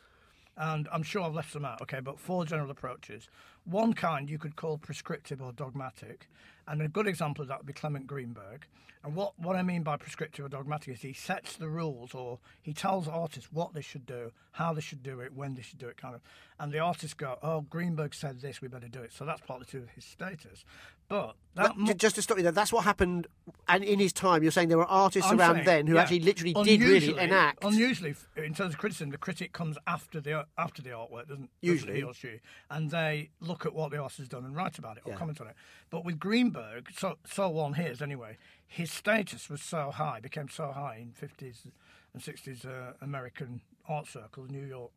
[0.56, 1.82] and I'm sure I've left some out.
[1.82, 3.28] Okay, but four general approaches.
[3.64, 6.28] One kind you could call prescriptive or dogmatic,
[6.68, 8.66] and a good example of that would be Clement Greenberg.
[9.04, 12.38] And what, what I mean by prescriptive or dogmatic is he sets the rules, or
[12.62, 15.80] he tells artists what they should do, how they should do it, when they should
[15.80, 16.20] do it, kind of.
[16.60, 19.66] And the artists go, "Oh, Greenberg said this, we better do it." So that's partly
[19.72, 20.64] to his status.
[21.12, 23.26] But that just to stop you there, that's what happened.
[23.68, 26.00] And in his time, you're saying there were artists I'm around saying, then who yeah.
[26.00, 27.62] actually literally did really enact.
[27.62, 31.50] Unusually, in terms of criticism, the critic comes after the after the artwork, doesn't doesn't
[31.60, 31.96] Usually.
[31.96, 32.40] he or she,
[32.70, 35.18] and they look at what the artist has done and write about it or Yeah.
[35.18, 35.54] comment on it.
[35.90, 40.72] But with Greenberg, so so one hears anyway, his status was so high, became so
[40.72, 41.66] high in fifties
[42.14, 44.92] and sixties uh, American art circles, in New York,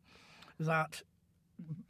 [0.58, 1.02] that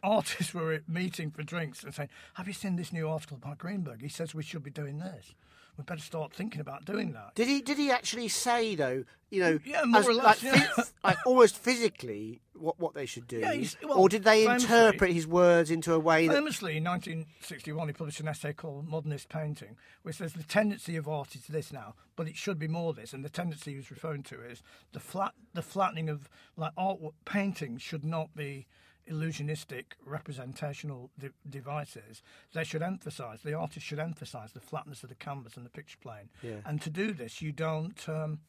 [0.02, 4.02] artists were meeting for drinks and saying, "Have you seen this new article by Greenberg?
[4.02, 5.34] He says we should be doing this.
[5.76, 7.60] We better start thinking about doing that." Did he?
[7.60, 9.04] Did he actually say though?
[9.28, 10.84] You know, Yeah, more as- or less, like, yeah.
[11.04, 15.12] like almost physically, what what they should do, Yeah, well, or did they famously- interpret
[15.12, 16.34] his words into a way that?
[16.34, 21.08] Famously, in 1961, he published an essay called Modernist Painting, which says the tendency of
[21.08, 23.12] art is this now, but it should be more this.
[23.12, 24.62] And the tendency he was referring to is
[24.92, 28.68] the flat, the flattening of like art painting should not be
[29.10, 32.22] illusionistic representational de- devices.
[32.52, 35.98] They should emphasise the artist should emphasise the flatness of the canvas and the picture
[35.98, 36.30] plane.
[36.42, 36.56] Yeah.
[36.64, 38.08] And to do this, you don't.
[38.08, 38.40] Um,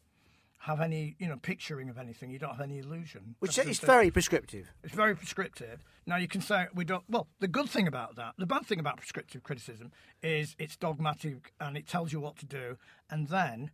[0.59, 2.31] have any, you know, picturing of anything.
[2.31, 3.35] You don't have any illusion.
[3.39, 4.71] which That's is very prescriptive.
[4.83, 5.83] it's very prescriptive.
[6.05, 7.03] Now you can say we don't.
[7.09, 9.91] Well, the good thing about that, the bad thing about prescriptive criticism
[10.23, 12.77] is it's dogmatic and it tells you what to do.
[13.09, 13.71] And then,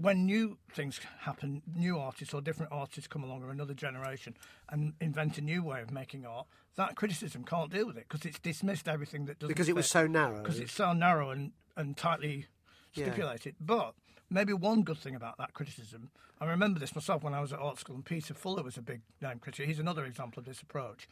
[0.00, 4.34] when new things happen, new artists or different artists come along or another generation
[4.70, 6.46] and invent a new way of making art,
[6.76, 9.88] that criticism can't deal with it because it's dismissed everything that doesn't Because it was
[9.90, 10.42] so narrow.
[10.42, 12.46] because it's so narrow and, and tightly
[12.94, 13.04] Yeah.
[13.06, 13.56] stipulated.
[13.60, 13.94] But
[14.30, 17.58] maybe one good thing about that criticism, I remember this myself when I was at
[17.58, 19.66] art school, and Peter Fuller was a big name critic.
[19.66, 21.06] He's another example of this approach.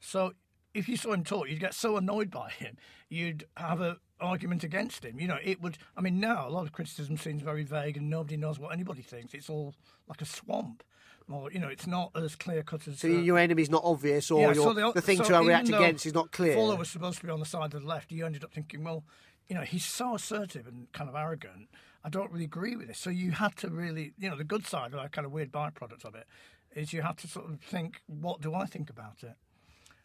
[0.00, 0.34] So
[0.74, 2.76] if you saw him talk, you'd get so annoyed by him,
[3.08, 5.18] you'd have an argument against him.
[5.18, 5.78] You know, it would.
[5.96, 9.02] I mean, now a lot of criticism seems very vague, and nobody knows what anybody
[9.02, 9.34] thinks.
[9.34, 9.74] It's all
[10.08, 10.82] like a swamp.
[11.30, 12.98] Or, you know, it's not as clear cut as.
[13.00, 15.46] so uh, your enemy's not obvious, or yeah, your, so the, the thing so to
[15.46, 16.54] react against is not clear.
[16.54, 18.12] Fuller was supposed to be on the side of the left.
[18.12, 19.04] You ended up thinking, well,
[19.48, 21.70] you know, he's so assertive and kind of arrogant.
[22.04, 22.98] I don't really agree with this.
[22.98, 26.04] So you had to really, you know, the good side, a kind of weird byproduct
[26.04, 26.26] of it,
[26.74, 29.36] is you have to sort of think, what do I think about it?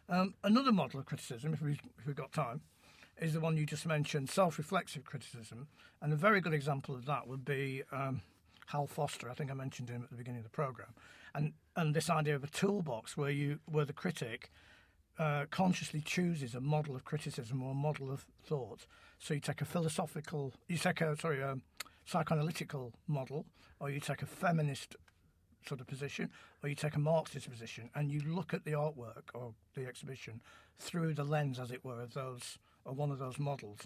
[0.08, 2.62] Um, another model of criticism, if, we, if we've got time,
[3.20, 5.68] is the one you just mentioned, self-reflexive criticism.
[6.00, 8.22] And a very good example of that would be um,
[8.66, 9.28] Hal Foster.
[9.28, 10.94] I think I mentioned him at the beginning of the program,
[11.34, 14.50] and and this idea of a toolbox where you where the critic
[15.18, 18.86] uh, consciously chooses a model of criticism or a model of thought.
[19.18, 21.58] So you take a philosophical, you take a sorry, a
[22.08, 23.44] psychoanalytical model,
[23.78, 24.96] or you take a feminist
[25.66, 26.30] sort of position,
[26.62, 30.40] or you take a Marxist position, and you look at the artwork or the exhibition
[30.78, 33.80] through the lens, as it were, of those or one of those models.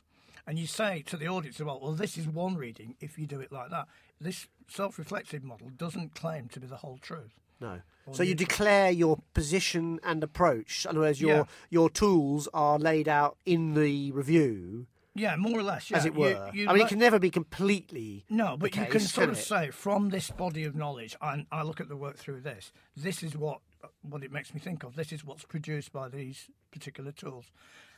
[0.46, 3.40] And you say to the audience, well, well, this is one reading if you do
[3.40, 3.86] it like that.
[4.20, 7.40] This self reflective model doesn't claim to be the whole truth.
[7.60, 7.80] No.
[8.12, 10.84] So you declare your position and approach.
[10.84, 11.44] In other words, your yeah.
[11.70, 14.86] your tools are laid out in the review.
[15.16, 15.98] Yeah, more or less, yeah.
[15.98, 16.50] as it were.
[16.52, 18.24] You, you I mean, it can never be completely.
[18.28, 21.46] No, but case, you can sort can of say from this body of knowledge, and
[21.52, 22.72] I look at the work through this.
[22.96, 23.60] This is what
[24.02, 24.96] what it makes me think of.
[24.96, 27.52] This is what's produced by these particular tools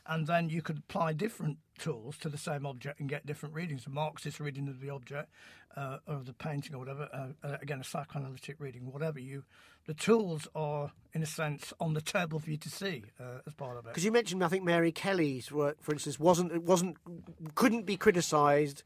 [0.07, 3.85] and then you could apply different tools to the same object and get different readings.
[3.85, 5.29] A Marxist reading of the object,
[5.75, 7.09] uh, of the painting or whatever.
[7.13, 9.43] Uh, uh, again, a psychoanalytic reading, whatever you.
[9.85, 13.53] The tools are, in a sense, on the table for you to see uh, as
[13.53, 13.89] part of it.
[13.89, 16.97] Because you mentioned, I think Mary Kelly's work, for instance, wasn't it wasn't
[17.55, 18.83] couldn't be criticised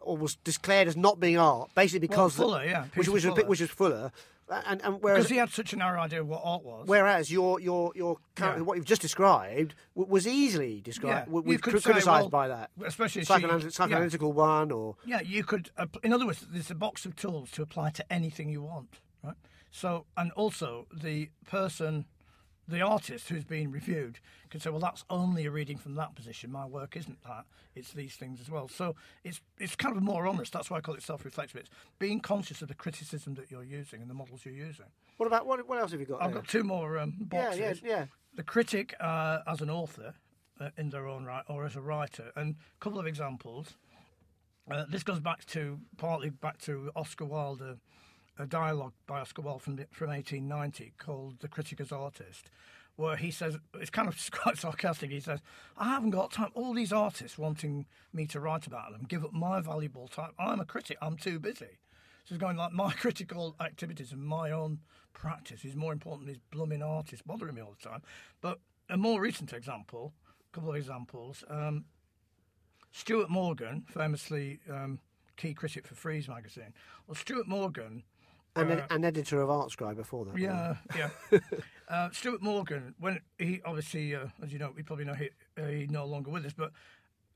[0.00, 3.44] or was declared as not being art, basically because well, Fuller, yeah, which, was Fuller.
[3.44, 4.12] which was Fuller,
[4.48, 6.86] and, and whereas because he had such a narrow idea of what art was.
[6.86, 8.60] Whereas your your your yeah.
[8.60, 11.40] what you've just described was easily described, yeah.
[11.40, 14.58] was criticised well, by that, especially Psychoanalytical, psychoanalytical yeah.
[14.58, 15.70] one, or yeah, you could.
[15.76, 19.00] Uh, in other words, there's a box of tools to apply to anything you want,
[19.22, 19.36] right?
[19.70, 22.04] So, and also the person
[22.66, 26.50] the artist who's being reviewed can say, well, that's only a reading from that position.
[26.50, 27.44] My work isn't that.
[27.74, 28.68] It's these things as well.
[28.68, 30.52] So it's it's kind of more honest.
[30.52, 31.56] That's why I call it self-reflective.
[31.56, 34.86] It's being conscious of the criticism that you're using and the models you're using.
[35.16, 35.66] What about what?
[35.68, 36.22] What else have you got?
[36.22, 36.40] I've there?
[36.40, 37.58] got two more um, boxes.
[37.58, 38.04] Yeah, yeah, yeah.
[38.34, 40.14] The critic uh, as an author
[40.60, 43.76] uh, in their own right, or as a writer, and a couple of examples.
[44.70, 47.78] Uh, this goes back to partly back to Oscar Wilde
[48.38, 52.50] a dialogue by Oscar Wilde from, from 1890 called The Critic as Artist,
[52.96, 55.40] where he says, it's kind of quite sarcastic, he says,
[55.76, 56.50] I haven't got time.
[56.54, 60.32] All these artists wanting me to write about them, give up my valuable time.
[60.38, 61.78] I'm a critic, I'm too busy.
[62.24, 64.80] So it's going like my critical activities and my own
[65.12, 68.02] practice is more important than these blooming artists bothering me all the time.
[68.40, 68.58] But
[68.88, 70.12] a more recent example,
[70.52, 71.44] a couple of examples.
[71.48, 71.84] Um,
[72.92, 75.00] Stuart Morgan, famously um,
[75.36, 76.72] key critic for Frieze magazine.
[77.06, 78.04] Well, Stuart Morgan
[78.56, 80.38] and uh, an editor of Artscribe before that.
[80.38, 81.10] Yeah, yeah.
[81.88, 85.30] uh, Stuart Morgan, when he obviously, uh, as you know, we probably know he,
[85.60, 86.72] uh, he's no longer with us, but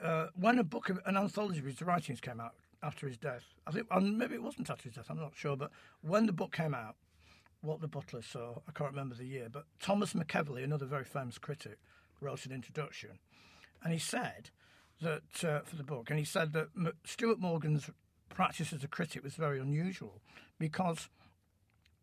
[0.00, 3.42] uh, when a book, of, an anthology of his writings came out after his death,
[3.66, 5.70] I think, and maybe it wasn't after his death, I'm not sure, but
[6.02, 6.94] when the book came out,
[7.60, 11.38] What the Butler Saw, I can't remember the year, but Thomas McEvilley, another very famous
[11.38, 11.78] critic,
[12.20, 13.18] wrote an introduction,
[13.82, 14.50] and he said
[15.00, 17.90] that uh, for the book, and he said that M- Stuart Morgan's
[18.38, 20.22] practice as a critic was very unusual
[20.60, 21.08] because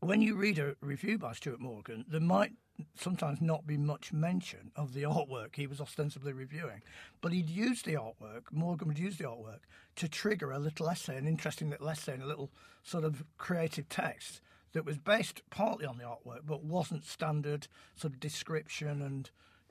[0.01, 2.51] when you read a review by Stuart Morgan, there might
[2.99, 6.81] sometimes not be much mention of the artwork he was ostensibly reviewing.
[7.21, 9.59] But he'd use the artwork, Morgan would use the artwork
[9.95, 12.51] to trigger a little essay, an interesting little essay, and a little
[12.83, 14.41] sort of creative text
[14.73, 19.29] that was based partly on the artwork but wasn't standard sort of description and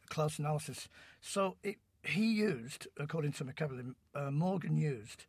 [0.08, 0.88] close analysis.
[1.20, 5.26] So it, he used, according to McEvilley, uh, Morgan used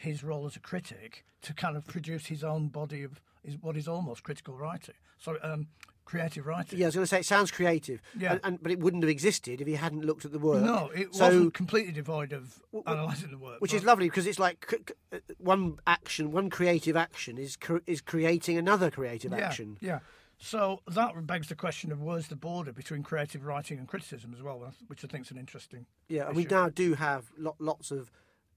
[0.00, 3.76] his role as a critic to kind of produce his own body of is what
[3.76, 4.94] is almost critical writing.
[5.18, 5.68] Sorry, um,
[6.04, 6.78] creative writing.
[6.78, 8.02] Yeah, I was going to say it sounds creative.
[8.18, 10.62] Yeah, and, and, but it wouldn't have existed if he hadn't looked at the work.
[10.62, 13.60] No, it so, wasn't completely devoid of analysing the work.
[13.60, 14.72] Which is lovely because it's like
[15.12, 19.76] uh, one action, one creative action is is creating another creative yeah, action.
[19.80, 20.00] Yeah.
[20.42, 24.42] So that begs the question of where's the border between creative writing and criticism as
[24.42, 25.84] well, which I think is an interesting.
[26.08, 28.10] Yeah, and we now do have lots of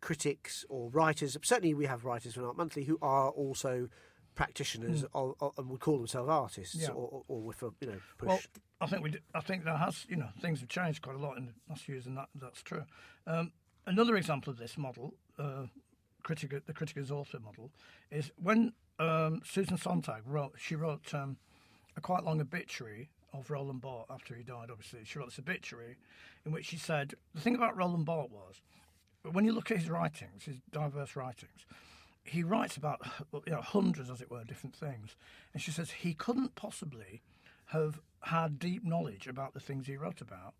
[0.03, 1.37] critics or writers.
[1.41, 3.87] Certainly, we have writers from Art Monthly who are also
[4.35, 5.07] practitioners mm.
[5.13, 6.89] or, or, and would call themselves artists, yeah.
[6.89, 8.27] or, or, with a you know push.
[8.27, 8.39] Well,
[8.81, 9.11] I think we.
[9.11, 11.53] Do, I think that has you know things have changed quite a lot in the
[11.69, 12.83] last years, and that that's true.
[13.25, 13.53] Um,
[13.87, 15.67] another example of this model, uh,
[16.21, 17.71] critic, the critic as author model,
[18.11, 20.55] is when um, Susan Sontag wrote.
[20.57, 21.37] She wrote um,
[21.95, 24.67] a quite long obituary of Roland Barthes after he died.
[24.69, 25.95] Obviously, she wrote this obituary
[26.45, 28.61] in which she said the thing about Roland Barthes was
[29.31, 31.65] when you look at his writings, his diverse writings,
[32.23, 33.01] he writes about
[33.45, 35.15] you know, hundreds, as it were, different things.
[35.53, 37.21] And she says he couldn't possibly
[37.67, 40.53] have had deep knowledge about the things he wrote about,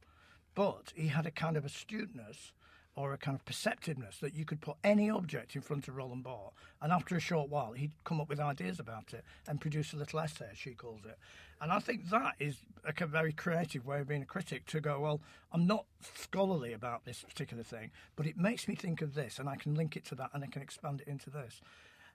[0.56, 2.52] but he had a kind of astuteness
[2.96, 6.24] or a kind of perceptiveness that you could put any object in front of Roland
[6.24, 9.94] Barthes, and after a short while, he'd come up with ideas about it and produce
[9.94, 11.18] a little essay, as she calls it.
[11.60, 15.00] And I think that is a very creative way of being a critic to go,
[15.00, 15.22] well,
[15.52, 19.50] I'm not scholarly about this particular thing, but it makes me think of this, and
[19.50, 21.62] I can link it to that, and I can expand it into this.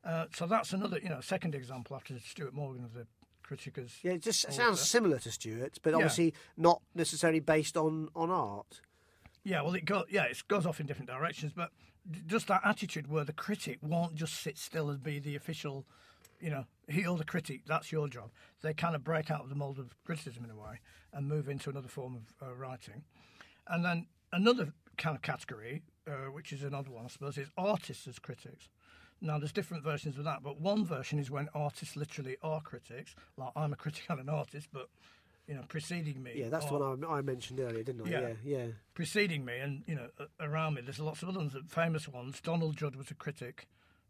[0.05, 3.07] Uh, so that's another, you know, second example after Stuart Morgan of the
[3.43, 6.31] critic as yeah, it just sounds similar to Stuart, but obviously yeah.
[6.59, 8.83] not necessarily based on on art.
[9.49, 10.05] Yeah, well, it goes.
[10.11, 11.71] Yeah, it goes off in different directions, but
[12.27, 15.87] just that attitude where the critic won't just sit still and be the official,
[16.39, 18.31] you know, he or the critic, that's your job.
[18.61, 20.81] They kind of break out of the mould of criticism in a way
[21.15, 23.05] and move into another form of uh, writing.
[23.67, 27.49] And then another kind of category, uh, which is an odd one, I suppose, is
[27.57, 28.69] artists as critics.
[29.23, 33.15] Now, there's different versions of that, but one version is when artists literally are critics.
[33.39, 34.91] Like, I'm a critic and an artist, but,
[35.49, 36.33] you know, preceding me.
[36.37, 38.11] Yeah, that's the one I, I mentioned earlier, didn't I?
[38.11, 38.21] Yeah.
[38.21, 38.67] Yeah, yeah.
[38.95, 40.09] preceding me and you know
[40.41, 43.67] around me there's lots of other ones famous ones donald judd was a critic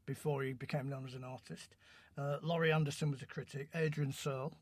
[0.06, 1.76] before he became known as an artist
[2.16, 4.52] uh, laurie anderson was a critic adrian searle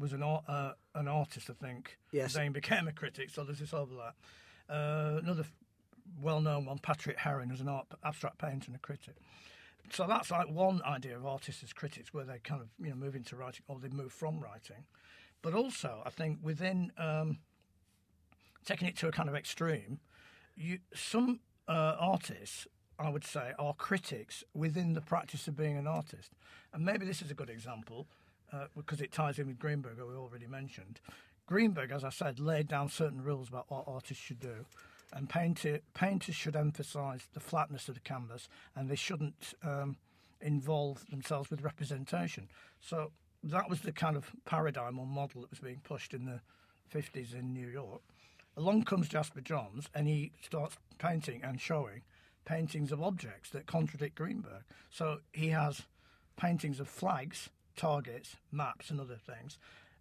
[0.00, 2.34] was an art, uh, an artist i think Yes.
[2.34, 4.16] then became a critic so there's this overlap
[4.68, 5.44] uh, another
[6.20, 9.14] well-known one patrick heron was an art abstract painter and a critic
[9.90, 12.96] so that's like one idea of artists as critics where they kind of you know
[12.96, 14.84] move into writing or they move from writing
[15.42, 17.38] but also i think within um,
[18.64, 20.00] taking it to a kind of extreme,
[20.56, 22.66] you some uh, artists,
[22.98, 26.32] I would say, are critics within the practice of being an artist,
[26.72, 28.06] and maybe this is a good example
[28.52, 31.00] uh, because it ties in with Greenberg, who we already mentioned.
[31.46, 34.66] Greenberg, as I said, laid down certain rules about what artists should do,
[35.12, 39.96] and painter, painters should emphasise the flatness of the canvas, and they shouldn't um,
[40.40, 42.48] involve themselves with representation.
[42.80, 43.10] So
[43.42, 46.40] that was the kind of paradigm or model that was being pushed in the
[46.94, 48.02] 50s in New York.
[48.56, 52.02] Along comes Jasper Johns and he starts painting and showing
[52.44, 54.62] paintings of objects that contradict Greenberg.
[54.90, 55.82] So he has
[56.36, 59.58] paintings of flags, targets, maps, and other things.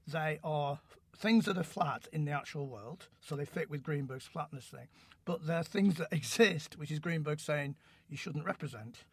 [0.08, 0.80] They are
[1.16, 4.88] things that are flat in the actual world, so they fit with Greenberg's flatness thing.
[5.24, 7.76] But they're things that exist, which is Greenberg saying
[8.10, 9.04] you shouldn't represent.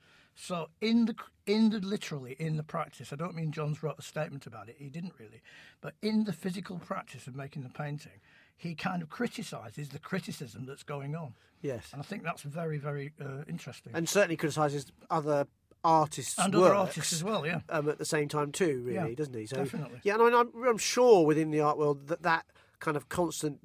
[0.40, 1.16] So in the
[1.46, 4.76] in the literally in the practice, I don't mean Johns wrote a statement about it.
[4.78, 5.42] He didn't really,
[5.80, 8.20] but in the physical practice of making the painting,
[8.56, 11.88] he kind of criticises the criticism that's going on, Yes.
[11.92, 13.92] and I think that's very very uh, interesting.
[13.96, 15.48] And certainly criticises other
[15.82, 17.60] artists' And works, other artists as well, yeah.
[17.68, 19.46] um, at the same time too, really, Yeah, doesn't he?
[19.46, 20.00] So, definitely.
[20.04, 22.46] Yeah, and I mean, I'm, I'm sure within the art world that that
[22.78, 23.58] kind of constant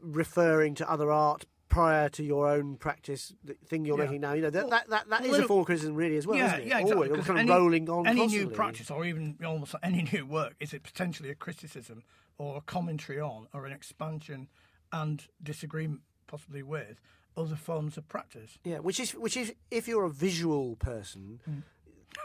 [0.00, 1.44] referring to other art
[1.74, 4.04] prior to your own practice the thing you're Yeah.
[4.04, 5.94] making now, you know, that Well, that, that, that well, is a form of criticism
[5.96, 6.66] really as well, yeah, isn't it?
[6.68, 7.08] yeah, exactly.
[7.08, 8.48] Always, kind of any, rolling on any constantly.
[8.48, 12.04] new practice, or even almost any new work, is it potentially a criticism
[12.38, 14.48] or a commentary on, or an expansion
[14.92, 17.00] and disagreement possibly with
[17.36, 18.56] other forms of practice?
[18.62, 21.62] Yeah, which is which is if you're a visual person, Mm.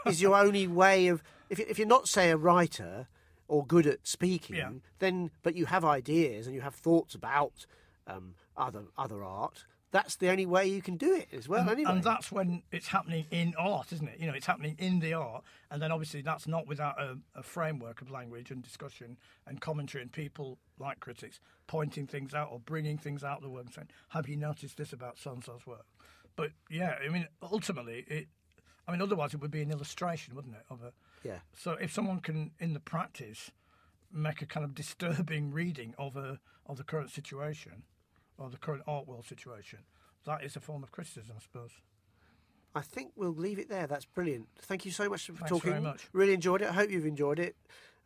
[0.06, 3.08] is your only way of if if you're not say a writer
[3.48, 4.70] or good at speaking, Yeah.
[5.00, 7.66] then but you have ideas and you have thoughts about
[8.06, 9.64] um, other other art.
[9.92, 11.68] That's the only way you can do it as well.
[11.68, 14.20] anyway, And that's when it's happening in art, isn't it?
[14.20, 17.42] You know, it's happening in the art, and then obviously that's not without a, a
[17.42, 22.60] framework of language and discussion and commentary and people like critics pointing things out or
[22.60, 25.44] bringing things out of the work and saying, "Have you noticed this about so and
[25.44, 25.86] so's work?"
[26.36, 28.28] But yeah, I mean, ultimately, it.
[28.86, 30.64] I mean, otherwise it would be an illustration, wouldn't it?
[30.70, 30.92] Of a.
[31.24, 31.40] yeah.
[31.52, 33.50] So if someone can, in the practice,
[34.12, 37.82] make a kind of disturbing reading of a of the current situation,
[38.40, 39.80] or the current art world situation,
[40.24, 41.70] that is a form of criticism, I suppose.
[42.74, 43.86] I think we'll leave it there.
[43.86, 44.48] That's brilliant.
[44.60, 45.70] Thank you so much for Thanks talking.
[45.70, 46.08] very much.
[46.12, 46.68] Really enjoyed it.
[46.68, 47.56] I hope you've enjoyed it.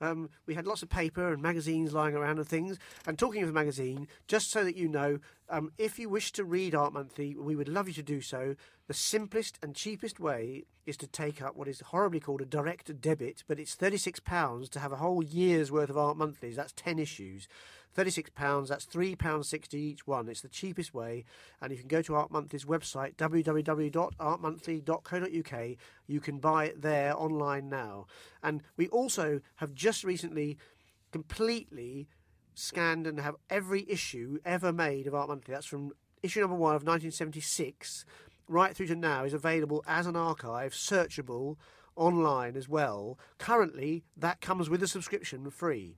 [0.00, 2.78] Um, we had lots of paper and magazines lying around and things.
[3.06, 5.18] And talking of the magazine, just so that you know,
[5.48, 8.56] um, if you wish to read Art Monthly, we would love you to do so.
[8.86, 13.00] The simplest and cheapest way is to take up what is horribly called a direct
[13.00, 16.56] debit, but it's £36 to have a whole year's worth of Art Monthlies.
[16.56, 17.48] That's 10 issues.
[17.96, 20.28] £36, that's £3.60 each one.
[20.28, 21.24] It's the cheapest way.
[21.62, 25.76] And you can go to Art Monthly's website, www.artmonthly.co.uk.
[26.06, 28.04] You can buy it there online now.
[28.42, 30.58] And we also have just recently
[31.10, 32.06] completely
[32.54, 35.54] scanned and have every issue ever made of Art Monthly.
[35.54, 38.04] That's from issue number one of 1976
[38.48, 41.56] right through to now is available as an archive, searchable
[41.96, 43.18] online as well.
[43.38, 45.96] Currently, that comes with a subscription free.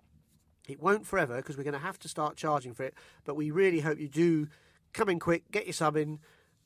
[0.68, 2.94] It won't forever because we're going to have to start charging for it,
[3.24, 4.48] but we really hope you do
[4.92, 6.18] come in quick, get your sub in,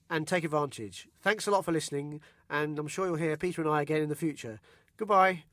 [0.08, 1.08] and take advantage.
[1.20, 4.08] Thanks a lot for listening, and I'm sure you'll hear Peter and I again in
[4.08, 4.60] the future.
[4.96, 5.44] Goodbye.